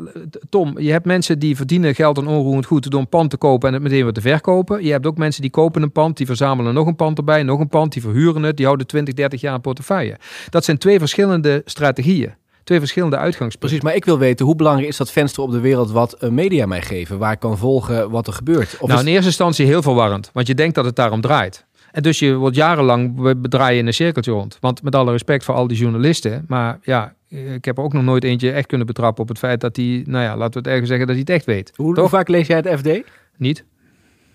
Tom, 0.48 0.78
je 0.78 0.90
hebt 0.90 1.06
mensen 1.06 1.38
die 1.38 1.56
verdienen 1.56 1.94
geld 1.94 2.18
aan 2.18 2.26
onroerend 2.26 2.66
goed 2.66 2.90
door 2.90 3.00
een 3.00 3.08
pand 3.08 3.30
te 3.30 3.36
kopen 3.36 3.68
en 3.68 3.74
het 3.74 3.82
meteen 3.82 4.02
weer 4.02 4.12
te 4.12 4.20
verkopen. 4.20 4.84
Je 4.84 4.90
hebt 4.90 5.06
ook 5.06 5.16
mensen 5.16 5.42
die 5.42 5.50
kopen 5.50 5.82
een 5.82 5.92
pand, 5.92 6.16
die 6.16 6.26
verzamelen 6.26 6.74
nog 6.74 6.86
een 6.86 6.96
pand 6.96 7.18
erbij, 7.18 7.42
nog 7.42 7.60
een 7.60 7.68
pand, 7.68 7.92
die 7.92 8.02
verhuren 8.02 8.42
het, 8.42 8.56
die 8.56 8.66
houden 8.66 8.86
20, 8.86 9.14
30 9.14 9.40
jaar 9.40 9.54
een 9.54 9.60
portefeuille. 9.60 10.16
Dat 10.50 10.64
zijn 10.64 10.78
twee 10.78 10.98
verschillende 10.98 11.62
strategieën. 11.64 12.34
Twee 12.64 12.78
verschillende 12.78 13.16
uitgangspunten. 13.16 13.58
Precies, 13.58 13.80
maar 13.80 13.94
ik 13.94 14.04
wil 14.04 14.18
weten 14.18 14.46
hoe 14.46 14.56
belangrijk 14.56 14.88
is 14.88 14.96
dat 14.96 15.10
venster 15.10 15.42
op 15.42 15.50
de 15.50 15.60
wereld 15.60 15.90
wat 15.90 16.12
eh, 16.12 16.30
media 16.30 16.66
mij 16.66 16.82
geven, 16.82 17.18
waar 17.18 17.32
ik 17.32 17.38
kan 17.38 17.58
volgen 17.58 18.10
wat 18.10 18.26
er 18.26 18.32
gebeurt. 18.32 18.76
Of 18.80 18.88
nou, 18.88 19.00
in 19.00 19.06
eerste 19.06 19.26
instantie 19.26 19.66
heel 19.66 19.82
verwarrend, 19.82 20.30
want 20.32 20.46
je 20.46 20.54
denkt 20.54 20.74
dat 20.74 20.84
het 20.84 20.96
daarom 20.96 21.20
draait. 21.20 21.64
En 21.92 22.02
dus 22.02 22.18
je 22.18 22.34
wordt 22.34 22.56
jarenlang 22.56 23.22
be- 23.22 23.36
bedraaien 23.36 23.78
in 23.78 23.86
een 23.86 23.94
cirkeltje 23.94 24.32
rond. 24.32 24.56
Want 24.60 24.82
met 24.82 24.94
alle 24.94 25.10
respect 25.10 25.44
voor 25.44 25.54
al 25.54 25.66
die 25.66 25.76
journalisten, 25.76 26.44
maar 26.48 26.78
ja, 26.82 27.14
ik 27.54 27.64
heb 27.64 27.78
er 27.78 27.84
ook 27.84 27.92
nog 27.92 28.02
nooit 28.02 28.24
eentje 28.24 28.50
echt 28.50 28.66
kunnen 28.66 28.86
betrappen 28.86 29.22
op 29.22 29.28
het 29.28 29.38
feit 29.38 29.60
dat 29.60 29.76
hij, 29.76 30.02
nou 30.06 30.24
ja, 30.24 30.36
laten 30.36 30.52
we 30.52 30.58
het 30.58 30.66
ergens 30.68 30.88
zeggen 30.88 31.06
dat 31.06 31.16
hij 31.16 31.24
het 31.26 31.34
echt 31.34 31.44
weet. 31.44 31.72
hoe, 31.76 31.94
Toch? 31.94 31.98
hoe 31.98 32.08
vaak 32.18 32.28
lees 32.28 32.46
jij 32.46 32.56
het 32.64 32.78
FD? 32.78 33.10
Niet? 33.36 33.64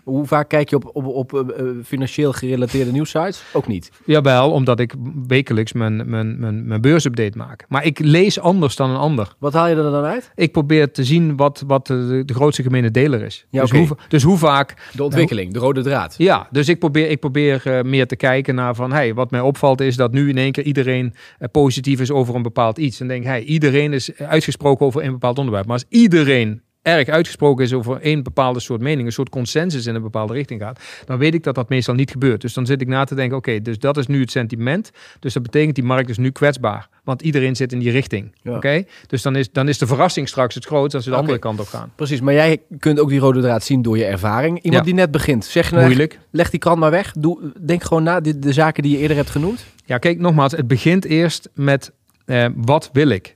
Hoe 0.04 0.26
vaak 0.26 0.50
kijk 0.50 0.70
je 0.70 0.76
op, 0.76 0.90
op, 0.94 1.06
op 1.06 1.34
eh, 1.34 1.60
eh, 1.60 1.76
financieel 1.84 2.32
gerelateerde 2.34 2.92
nieuwsites? 2.92 3.44
Ook 3.54 3.68
niet. 3.68 3.92
Jawel, 4.06 4.52
omdat 4.52 4.80
ik 4.80 4.94
wekelijks 5.28 5.74
mijn, 5.74 6.10
mijn, 6.10 6.40
mijn, 6.40 6.68
mijn 6.68 6.82
beursupdate 6.82 7.38
maak. 7.38 7.66
Maar 7.70 7.86
ik 7.86 8.00
lees 8.00 8.40
anders 8.40 8.76
dan 8.76 8.90
een 8.90 8.98
ander. 8.98 9.36
Wat 9.40 9.54
haal 9.54 9.68
je 9.68 9.76
er 9.76 9.92
dan 9.92 10.04
uit? 10.04 10.32
Ik 10.36 10.52
probeer 10.52 10.92
te 10.92 11.04
zien 11.04 11.36
wat, 11.36 11.64
wat 11.68 11.88
de, 11.88 12.24
de 12.26 12.34
grootste 12.34 12.64
gemene 12.64 12.92
deler 12.92 13.22
is. 13.22 13.46
Ja, 13.50 13.62
dus, 13.62 13.72
hoe, 13.72 13.88
dus 14.08 14.24
hoe 14.24 14.38
vaak... 14.38 14.90
De 14.94 15.04
ontwikkeling, 15.04 15.54
de 15.54 15.60
rode 15.60 15.82
draad. 15.82 16.16
Ja, 16.18 16.48
dus 16.52 16.70
ik 16.70 16.80
probeer, 16.80 17.10
ik 17.10 17.20
probeer 17.20 17.62
eh, 17.66 17.84
meer 17.84 18.08
te 18.08 18.16
kijken 18.16 18.56
naar 18.56 18.76
van... 18.76 18.92
Hey, 18.92 19.14
wat 19.14 19.32
mij 19.32 19.42
opvalt 19.42 19.82
is 19.82 19.96
dat 19.96 20.12
nu 20.12 20.30
in 20.30 20.38
één 20.38 20.52
keer 20.52 20.64
iedereen 20.64 21.14
positief 21.52 22.00
is 22.00 22.12
over 22.12 22.36
een 22.36 22.42
bepaald 22.42 22.78
iets. 22.78 23.00
En 23.00 23.08
denk, 23.08 23.24
hey, 23.24 23.44
iedereen 23.44 23.94
is 23.94 24.18
uitgesproken 24.18 24.86
over 24.86 25.04
een 25.04 25.12
bepaald 25.12 25.38
onderwerp. 25.38 25.66
Maar 25.66 25.76
als 25.76 25.86
iedereen 25.90 26.62
erg 26.82 27.08
uitgesproken 27.08 27.66
is 27.66 27.74
over 27.74 28.02
één 28.02 28.24
bepaalde 28.24 28.60
soort 28.60 28.82
mening, 28.82 29.08
een 29.08 29.14
soort 29.14 29.30
consensus 29.30 29.86
in 29.86 29.96
een 29.96 30.02
bepaalde 30.02 30.34
richting 30.34 30.62
gaat, 30.62 30.80
dan 31.06 31.18
weet 31.18 31.34
ik 31.34 31.44
dat 31.44 31.56
dat 31.56 31.70
meestal 31.70 31.94
niet 31.94 32.12
gebeurt. 32.12 32.42
Dus 32.42 32.54
dan 32.54 32.66
zit 32.66 32.82
ik 32.82 32.88
na 32.88 33.04
te 33.04 33.16
denken, 33.16 33.38
oké, 33.38 33.62
dus 33.62 33.80
dat 33.80 33.98
is 33.98 34.08
nu 34.08 34.20
het 34.22 34.32
sentiment. 34.32 34.92
Dus 35.20 35.34
dat 35.34 35.44
betekent 35.44 35.76
die 35.76 35.84
markt 35.84 36.10
is 36.10 36.18
nu 36.18 36.30
kwetsbaar, 36.32 36.90
want 37.04 37.22
iedereen 37.22 37.56
zit 37.56 37.72
in 37.74 37.80
die 37.80 37.92
richting. 37.92 38.36
Ja. 38.42 38.56
Oké, 38.56 38.84
dus 39.08 39.22
dan 39.22 39.36
is, 39.36 39.52
dan 39.52 39.68
is 39.68 39.78
de 39.78 39.88
verrassing 39.88 40.28
straks 40.28 40.56
het 40.56 40.66
grootst 40.66 40.96
als 40.96 41.06
we 41.06 41.12
de 41.12 41.18
andere 41.18 41.40
kant 41.40 41.60
op 41.60 41.68
gaan. 41.68 41.92
Precies, 41.96 42.22
maar 42.22 42.34
jij 42.34 42.62
kunt 42.80 43.00
ook 43.00 43.10
die 43.10 43.20
rode 43.20 43.42
draad 43.42 43.64
zien 43.64 43.82
door 43.82 43.98
je 43.98 44.06
ervaring. 44.06 44.56
Iemand 44.62 44.86
Ja. 44.86 44.92
die 44.92 45.00
net 45.00 45.12
begint, 45.12 45.46
zeg 45.46 45.66
je 45.70 45.76
nou 45.76 45.86
echt, 45.88 45.96
Moeilijk. 45.96 46.20
leg 46.32 46.50
die 46.50 46.60
krant 46.60 46.80
maar 46.80 46.92
weg. 46.92 47.12
Doe, 47.18 47.52
denk 47.60 47.84
gewoon 47.84 48.04
na, 48.04 48.20
de, 48.20 48.40
de 48.40 48.54
zaken 48.54 48.84
die 48.84 48.92
je 48.92 48.98
eerder 48.98 49.18
hebt 49.18 49.30
genoemd. 49.30 49.66
Ja, 49.86 49.98
kijk, 49.98 50.20
nogmaals, 50.20 50.52
het 50.52 50.68
begint 50.68 51.06
eerst 51.06 51.50
met 51.54 51.92
Eh, 52.26 52.46
wat 52.56 52.90
wil 52.94 53.10
ik? 53.10 53.36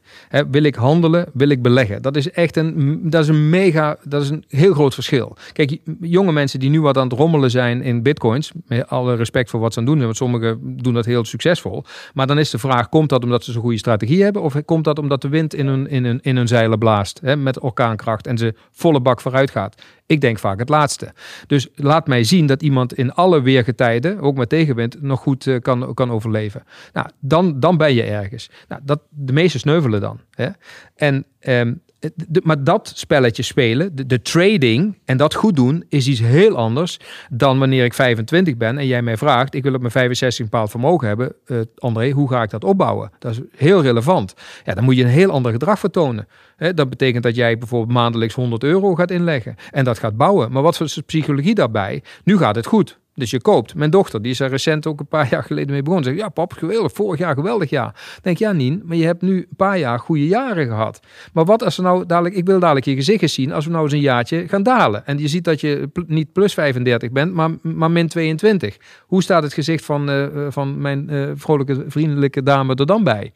Wil 0.52 0.64
ik 0.64 0.76
handelen? 0.76 1.26
Wil 1.34 1.50
ik 1.50 1.62
beleggen? 1.62 2.02
Dat 2.02 2.16
is 2.16 2.32
echt 2.32 2.58
een, 2.58 3.00
dat 3.10 3.24
is 3.24 3.28
een 3.28 3.50
mega, 3.50 3.98
dat 4.04 4.22
is 4.22 4.30
een 4.30 4.44
heel 4.48 4.74
groot 4.74 4.94
verschil. 4.94 5.38
Kijk, 5.54 5.78
jonge 6.02 6.32
mensen 6.32 6.60
die 6.60 6.70
nu 6.70 6.82
wat 6.82 6.98
aan 6.98 7.08
het 7.08 7.18
rommelen 7.18 7.52
zijn 7.52 7.82
in 7.82 8.04
bitcoins, 8.04 8.52
met 8.68 8.90
alle 8.90 9.16
respect 9.16 9.50
voor 9.50 9.60
wat 9.60 9.74
ze 9.74 9.80
aan 9.80 9.86
doen, 9.86 10.00
want 10.00 10.18
sommigen 10.18 10.78
doen 10.82 10.94
dat 10.94 11.06
heel 11.06 11.26
succesvol. 11.26 11.84
Maar 12.14 12.28
dan 12.28 12.40
is 12.40 12.50
de 12.50 12.58
vraag, 12.58 12.90
komt 12.90 13.10
dat 13.10 13.24
omdat 13.24 13.44
ze 13.44 13.52
zo'n 13.52 13.62
goede 13.62 13.78
strategie 13.78 14.24
hebben? 14.24 14.42
Of 14.42 14.66
komt 14.66 14.84
dat 14.84 15.00
omdat 15.00 15.22
de 15.22 15.30
wind 15.30 15.54
in 15.54 15.68
hun, 15.68 15.88
in 15.90 16.06
hun, 16.06 16.20
in 16.22 16.38
hun 16.38 16.48
zeilen 16.48 16.80
blaast 16.80 17.20
hè, 17.24 17.36
met 17.36 17.60
orkaankracht 17.60 18.28
en 18.28 18.38
ze 18.38 18.54
volle 18.72 19.00
bak 19.00 19.22
vooruit 19.22 19.52
gaat? 19.52 19.76
Ik 20.08 20.22
denk 20.22 20.40
vaak 20.40 20.60
het 20.60 20.70
laatste. 20.70 21.14
Dus 21.48 21.68
laat 21.76 22.08
mij 22.08 22.24
zien 22.24 22.46
dat 22.46 22.62
iemand 22.62 22.94
in 22.94 23.14
alle 23.14 23.42
weergetijden, 23.42 24.20
ook 24.20 24.38
met 24.38 24.50
tegenwind, 24.50 25.02
nog 25.02 25.20
goed 25.20 25.46
uh, 25.46 25.60
kan, 25.60 25.94
kan 25.94 26.12
overleven. 26.12 26.64
Nou, 26.94 27.08
dan, 27.20 27.60
dan 27.60 27.78
ben 27.78 27.94
je 27.94 28.04
ergens. 28.04 28.50
Nou, 28.68 28.82
dat, 28.86 29.02
de 29.10 29.34
meeste 29.34 29.60
sneuvelen 29.60 30.02
dan. 30.06 30.20
Hè? 30.30 30.48
En 30.96 31.26
um, 31.40 31.82
de, 32.16 32.42
maar 32.44 32.64
dat 32.64 32.92
spelletje 32.96 33.44
spelen, 33.44 34.08
de, 34.08 34.22
trading 34.22 34.98
en 35.06 35.18
dat 35.18 35.34
goed 35.34 35.56
doen, 35.56 35.84
is 35.90 36.08
iets 36.08 36.20
heel 36.20 36.56
anders 36.56 37.00
dan 37.30 37.60
wanneer 37.60 37.86
ik 37.86 37.94
25 37.94 38.58
ben 38.58 38.78
en 38.78 38.88
jij 38.88 39.02
mij 39.02 39.18
vraagt: 39.18 39.56
ik 39.56 39.64
wil 39.64 39.74
op 39.74 39.80
mijn 39.80 39.92
65 39.92 40.40
een 40.40 40.52
bepaald 40.52 40.70
vermogen 40.70 41.08
hebben. 41.08 41.36
Uh, 41.46 41.60
André, 41.78 42.12
hoe 42.12 42.30
ga 42.30 42.44
ik 42.44 42.50
dat 42.50 42.64
opbouwen? 42.64 43.12
Dat 43.20 43.32
is 43.32 43.40
heel 43.56 43.82
relevant. 43.82 44.34
Ja, 44.64 44.74
dan 44.74 44.84
moet 44.84 44.96
je 44.96 45.04
een 45.04 45.10
heel 45.10 45.32
ander 45.32 45.52
gedrag 45.52 45.80
vertonen. 45.80 46.28
Dat 46.58 46.90
betekent 46.90 47.24
dat 47.24 47.36
jij 47.36 47.58
bijvoorbeeld 47.58 47.98
maandelijks 47.98 48.34
100 48.34 48.64
euro 48.64 48.96
gaat 48.96 49.12
inleggen 49.12 49.56
en 49.72 49.84
dat 49.84 50.00
gaat 50.00 50.18
bouwen. 50.18 50.52
Maar 50.52 50.62
wat 50.62 50.78
voor 50.78 50.88
psychologie 51.06 51.56
daarbij? 51.56 52.04
Nu 52.24 52.38
gaat 52.38 52.56
het 52.56 52.66
goed. 52.66 53.00
Dus 53.16 53.30
je 53.30 53.42
koopt. 53.42 53.76
Mijn 53.76 53.90
dochter, 53.90 54.22
die 54.22 54.32
is 54.32 54.40
er 54.40 54.50
recent 54.50 54.88
ook 54.88 55.00
een 55.00 55.08
paar 55.08 55.28
jaar 55.34 55.44
geleden 55.44 55.72
mee 55.72 55.82
begonnen. 55.82 56.06
Zegt, 56.06 56.18
ja 56.18 56.30
pap, 56.30 56.54
geweldig, 56.54 56.92
vorig 56.92 57.20
jaar 57.20 57.34
geweldig 57.36 57.70
jaar. 57.70 58.20
denk, 58.22 58.38
ja 58.38 58.52
Nien, 58.52 58.82
maar 58.86 58.98
je 58.98 59.06
hebt 59.06 59.22
nu 59.22 59.38
een 59.38 59.56
paar 59.56 59.78
jaar 59.78 60.00
goede 60.00 60.28
jaren 60.28 60.68
gehad. 60.68 61.00
Maar 61.34 61.46
wat 61.46 61.64
als 61.64 61.78
er 61.78 61.84
nou 61.84 62.06
dadelijk, 62.06 62.36
ik 62.36 62.46
wil 62.46 62.60
dadelijk 62.60 62.86
je 62.86 62.96
gezicht 62.96 63.34
zien, 63.34 63.52
als 63.52 63.66
we 63.66 63.72
nou 63.72 63.84
eens 63.84 63.94
een 63.94 64.00
jaartje 64.00 64.48
gaan 64.48 64.64
dalen. 64.64 65.06
En 65.06 65.18
je 65.18 65.28
ziet 65.28 65.44
dat 65.44 65.62
je 65.62 65.90
niet 66.08 66.34
plus 66.34 66.54
35 66.54 67.12
bent, 67.12 67.34
maar, 67.34 67.50
maar 67.62 67.92
min 67.92 68.08
22. 68.08 68.78
Hoe 69.02 69.24
staat 69.24 69.44
het 69.44 69.54
gezicht 69.54 69.86
van, 69.86 70.10
uh, 70.10 70.28
van 70.50 70.82
mijn 70.82 71.08
uh, 71.12 71.32
vrolijke, 71.36 71.86
vriendelijke 71.88 72.44
dame 72.44 72.76
er 72.76 72.86
dan 72.86 73.04
bij? 73.04 73.34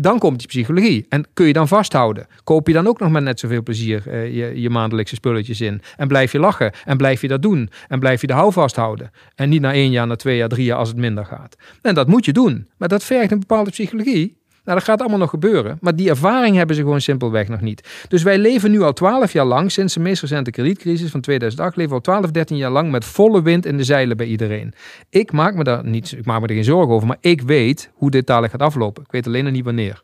Dan 0.00 0.18
komt 0.18 0.38
die 0.38 0.48
psychologie. 0.48 1.06
En 1.08 1.26
kun 1.34 1.46
je 1.46 1.52
dan 1.52 1.68
vasthouden? 1.68 2.26
Koop 2.44 2.66
je 2.66 2.72
dan 2.72 2.86
ook 2.86 2.98
nog 2.98 3.10
met 3.10 3.22
net 3.22 3.40
zoveel 3.40 3.62
plezier 3.62 4.02
uh, 4.06 4.34
je, 4.34 4.60
je 4.60 4.70
maandelijkse 4.70 5.14
spulletjes 5.14 5.60
in? 5.60 5.82
En 5.96 6.08
blijf 6.08 6.32
je 6.32 6.38
lachen? 6.38 6.72
En 6.84 6.96
blijf 6.96 7.20
je 7.20 7.28
dat 7.28 7.42
doen? 7.42 7.70
En 7.88 7.98
blijf 7.98 8.20
je 8.20 8.26
de 8.26 8.32
houvast 8.32 8.76
houden? 8.76 9.10
En 9.34 9.48
niet 9.48 9.60
na 9.60 9.72
één 9.72 9.90
jaar, 9.90 10.06
na 10.06 10.16
twee 10.16 10.36
jaar, 10.36 10.48
drie 10.48 10.64
jaar 10.64 10.78
als 10.78 10.88
het 10.88 10.96
minder 10.96 11.24
gaat. 11.24 11.56
En 11.82 11.94
dat 11.94 12.08
moet 12.08 12.24
je 12.24 12.32
doen. 12.32 12.68
Maar 12.76 12.88
dat 12.88 13.04
vergt 13.04 13.30
een 13.30 13.38
bepaalde 13.38 13.70
psychologie. 13.70 14.39
Nou, 14.64 14.78
dat 14.78 14.84
gaat 14.84 15.00
allemaal 15.00 15.18
nog 15.18 15.30
gebeuren. 15.30 15.78
Maar 15.80 15.96
die 15.96 16.08
ervaring 16.08 16.56
hebben 16.56 16.76
ze 16.76 16.82
gewoon 16.82 17.00
simpelweg 17.00 17.48
nog 17.48 17.60
niet. 17.60 17.88
Dus 18.08 18.22
wij 18.22 18.38
leven 18.38 18.70
nu 18.70 18.82
al 18.82 18.92
12 18.92 19.32
jaar 19.32 19.44
lang, 19.44 19.72
sinds 19.72 19.94
de 19.94 20.00
meest 20.00 20.20
recente 20.20 20.50
kredietcrisis 20.50 21.10
van 21.10 21.20
2008, 21.20 21.76
leven 21.76 21.90
we 21.90 21.96
al 21.96 22.02
12, 22.02 22.30
13 22.30 22.56
jaar 22.56 22.70
lang 22.70 22.90
met 22.90 23.04
volle 23.04 23.42
wind 23.42 23.66
in 23.66 23.76
de 23.76 23.84
zeilen 23.84 24.16
bij 24.16 24.26
iedereen. 24.26 24.72
Ik 25.08 25.32
maak 25.32 25.54
me 25.54 25.64
daar 25.64 25.84
niet, 25.84 26.12
ik 26.12 26.24
maak 26.24 26.40
me 26.40 26.46
er 26.46 26.54
geen 26.54 26.64
zorgen 26.64 26.94
over, 26.94 27.06
maar 27.06 27.18
ik 27.20 27.42
weet 27.42 27.90
hoe 27.94 28.10
dit 28.10 28.26
dadelijk 28.26 28.52
gaat 28.52 28.62
aflopen. 28.62 29.02
Ik 29.02 29.12
weet 29.12 29.26
alleen 29.26 29.44
nog 29.44 29.52
niet 29.52 29.64
wanneer. 29.64 30.02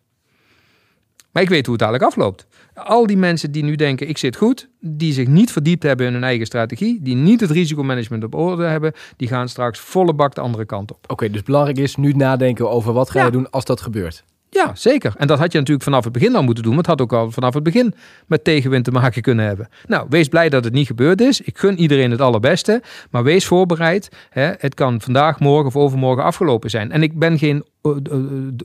Maar 1.37 1.45
ik 1.45 1.51
weet 1.51 1.67
hoe 1.67 1.75
het 1.75 1.83
dadelijk 1.83 2.05
afloopt. 2.05 2.47
Al 2.75 3.07
die 3.07 3.17
mensen 3.17 3.51
die 3.53 3.63
nu 3.63 3.75
denken, 3.75 4.09
ik 4.09 4.19
zit 4.19 4.37
goed, 4.37 4.69
die 4.81 5.13
zich 5.13 5.27
niet 5.27 5.53
verdiept 5.53 5.83
hebben 5.83 6.07
in 6.07 6.13
hun 6.13 6.25
eigen 6.25 6.47
strategie, 6.47 6.99
die 7.03 7.15
niet 7.15 7.41
het 7.41 7.51
risicomanagement 7.51 8.25
op 8.25 8.35
orde 8.35 8.65
hebben, 8.65 8.93
die 9.17 9.29
gaan 9.29 9.49
straks 9.49 9.79
volle 9.79 10.15
bak 10.15 10.35
de 10.35 10.41
andere 10.41 10.65
kant 10.65 10.93
op. 10.93 11.05
Oké, 11.07 11.31
dus 11.31 11.43
belangrijk 11.43 11.79
is 11.79 11.97
nu 11.97 12.13
nadenken 12.13 12.71
over 12.71 12.93
wat 12.93 13.11
ga 13.11 13.25
je 13.25 13.31
doen 13.31 13.51
als 13.51 13.65
dat 13.65 13.81
gebeurt. 13.81 14.25
Ja, 14.57 14.75
zeker. 14.75 15.15
En 15.17 15.27
dat 15.27 15.39
had 15.39 15.53
je 15.53 15.59
natuurlijk 15.59 15.85
vanaf 15.85 16.05
het 16.05 16.13
begin 16.13 16.35
al 16.37 16.43
moeten 16.43 16.65
doen. 16.65 16.75
Want 16.75 16.87
het 16.87 16.99
had 16.99 17.07
ook 17.07 17.21
al 17.21 17.31
vanaf 17.31 17.55
het 17.55 17.63
begin 17.63 17.95
met 18.27 18.45
tegenwind 18.45 18.85
te 18.85 18.91
maken 18.91 19.23
kunnen 19.23 19.47
hebben. 19.47 19.69
Nou, 19.87 20.07
wees 20.09 20.29
blij 20.29 20.49
dat 20.49 20.65
het 20.65 20.73
niet 20.73 20.87
gebeurd 20.87 21.21
is. 21.21 21.41
Ik 21.41 21.59
gun 21.59 21.79
iedereen 21.79 22.11
het 22.11 22.21
allerbeste. 22.21 22.83
Maar 23.11 23.25
wees 23.25 23.47
voorbereid. 23.47 24.09
Hè. 24.31 24.53
Het 24.59 24.75
kan 24.75 25.01
vandaag, 25.01 25.41
morgen 25.41 25.67
of 25.67 25.77
overmorgen 25.77 26.25
afgelopen 26.25 26.71
zijn. 26.71 26.93
En 26.93 27.03
ik 27.03 27.19
ben 27.19 27.39
geen 27.39 27.65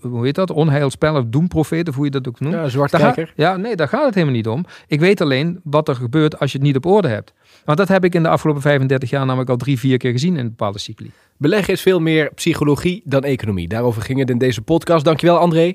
hoe 0.02 0.26
heet 0.26 0.36
dat, 0.36 0.52
onheilspel 0.52 1.16
of 1.16 1.24
doemprofeet, 1.26 1.90
of 1.90 1.96
hoe 1.96 2.06
je 2.06 2.12
dat 2.12 2.28
ook 2.28 2.40
noemt. 2.40 2.56
Ja, 2.56 2.70
zwartkijker. 2.70 3.34
Ja, 3.36 3.58
nee, 3.58 3.76
daar 3.76 3.88
gaat 3.88 4.06
het 4.06 4.14
helemaal 4.14 4.36
niet 4.36 4.48
om. 4.48 4.66
Ik 4.88 5.00
weet 5.00 5.22
alleen 5.22 5.60
wat 5.64 5.88
er 5.88 5.96
gebeurt 5.96 6.40
als 6.40 6.52
je 6.52 6.58
het 6.58 6.68
niet 6.68 6.76
op 6.76 6.86
orde 6.86 7.08
hebt. 7.08 7.34
Want 7.66 7.78
dat 7.78 7.88
heb 7.88 8.04
ik 8.04 8.16
in 8.16 8.24
de 8.24 8.30
afgelopen 8.30 8.62
35 8.62 9.10
jaar 9.10 9.26
namelijk 9.26 9.50
al 9.50 9.58
drie, 9.58 9.80
vier 9.80 9.98
keer 9.98 10.12
gezien 10.12 10.38
in 10.38 10.46
bepaalde 10.46 10.80
cycli. 10.80 11.12
Beleggen 11.38 11.74
is 11.74 11.82
veel 11.82 12.00
meer 12.00 12.32
psychologie 12.34 13.02
dan 13.06 13.24
economie. 13.24 13.68
Daarover 13.68 14.02
ging 14.02 14.20
het 14.20 14.30
in 14.30 14.38
deze 14.38 14.62
podcast. 14.62 15.06
Dankjewel 15.06 15.38
André. 15.38 15.74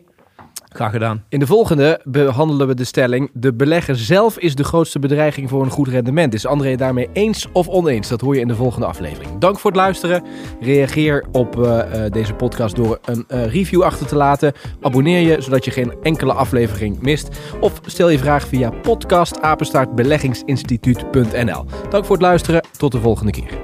Graag 0.76 0.92
gedaan. 0.92 1.25
In 1.28 1.39
de 1.39 1.47
volgende 1.47 2.00
behandelen 2.04 2.67
we 2.67 2.75
de 2.75 2.84
stelling: 2.84 3.30
de 3.32 3.54
belegger 3.54 3.97
zelf 3.97 4.39
is 4.39 4.54
de 4.54 4.65
grootste 4.65 4.99
bedreiging 4.99 5.49
voor 5.49 5.62
een 5.62 5.71
goed 5.71 5.89
rendement. 5.89 6.34
Is 6.34 6.47
André 6.47 6.76
daarmee 6.76 7.08
eens 7.12 7.47
of 7.52 7.69
oneens? 7.69 8.08
Dat 8.08 8.21
hoor 8.21 8.34
je 8.34 8.41
in 8.41 8.49
de 8.49 8.54
volgende 8.54 8.86
aflevering. 8.86 9.39
Dank 9.39 9.58
voor 9.58 9.71
het 9.71 9.80
luisteren. 9.80 10.23
Reageer 10.60 11.25
op 11.32 11.56
uh, 11.56 11.82
deze 12.10 12.34
podcast 12.34 12.76
door 12.76 12.99
een 13.04 13.25
uh, 13.28 13.47
review 13.47 13.82
achter 13.82 14.06
te 14.06 14.17
laten. 14.17 14.52
Abonneer 14.80 15.21
je 15.21 15.41
zodat 15.41 15.65
je 15.65 15.71
geen 15.71 15.95
enkele 16.02 16.32
aflevering 16.32 17.00
mist. 17.00 17.28
Of 17.60 17.80
stel 17.86 18.08
je 18.08 18.19
vraag 18.19 18.47
via 18.47 18.71
podcastapenstaartbeleggingsinstituut.nl. 18.71 21.65
Dank 21.91 22.04
voor 22.04 22.17
het 22.17 22.25
luisteren. 22.25 22.67
Tot 22.78 22.93
de 22.93 23.00
volgende 23.00 23.32
keer. 23.32 23.58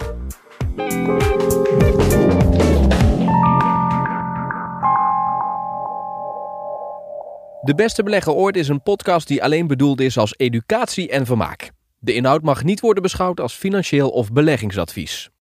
De 7.65 7.75
Beste 7.75 8.03
Belegger 8.03 8.33
Ooit 8.33 8.57
is 8.57 8.69
een 8.69 8.83
podcast 8.83 9.29
die 9.29 9.43
alleen 9.43 9.67
bedoeld 9.67 10.01
is 10.01 10.19
als 10.19 10.35
educatie 10.37 11.09
en 11.09 11.27
vermaak. 11.27 11.71
De 11.99 12.15
inhoud 12.15 12.43
mag 12.43 12.65
niet 12.65 12.81
worden 12.81 13.03
beschouwd 13.03 13.41
als 13.41 13.55
financieel 13.55 14.11
of 14.11 14.33
beleggingsadvies. 14.33 15.33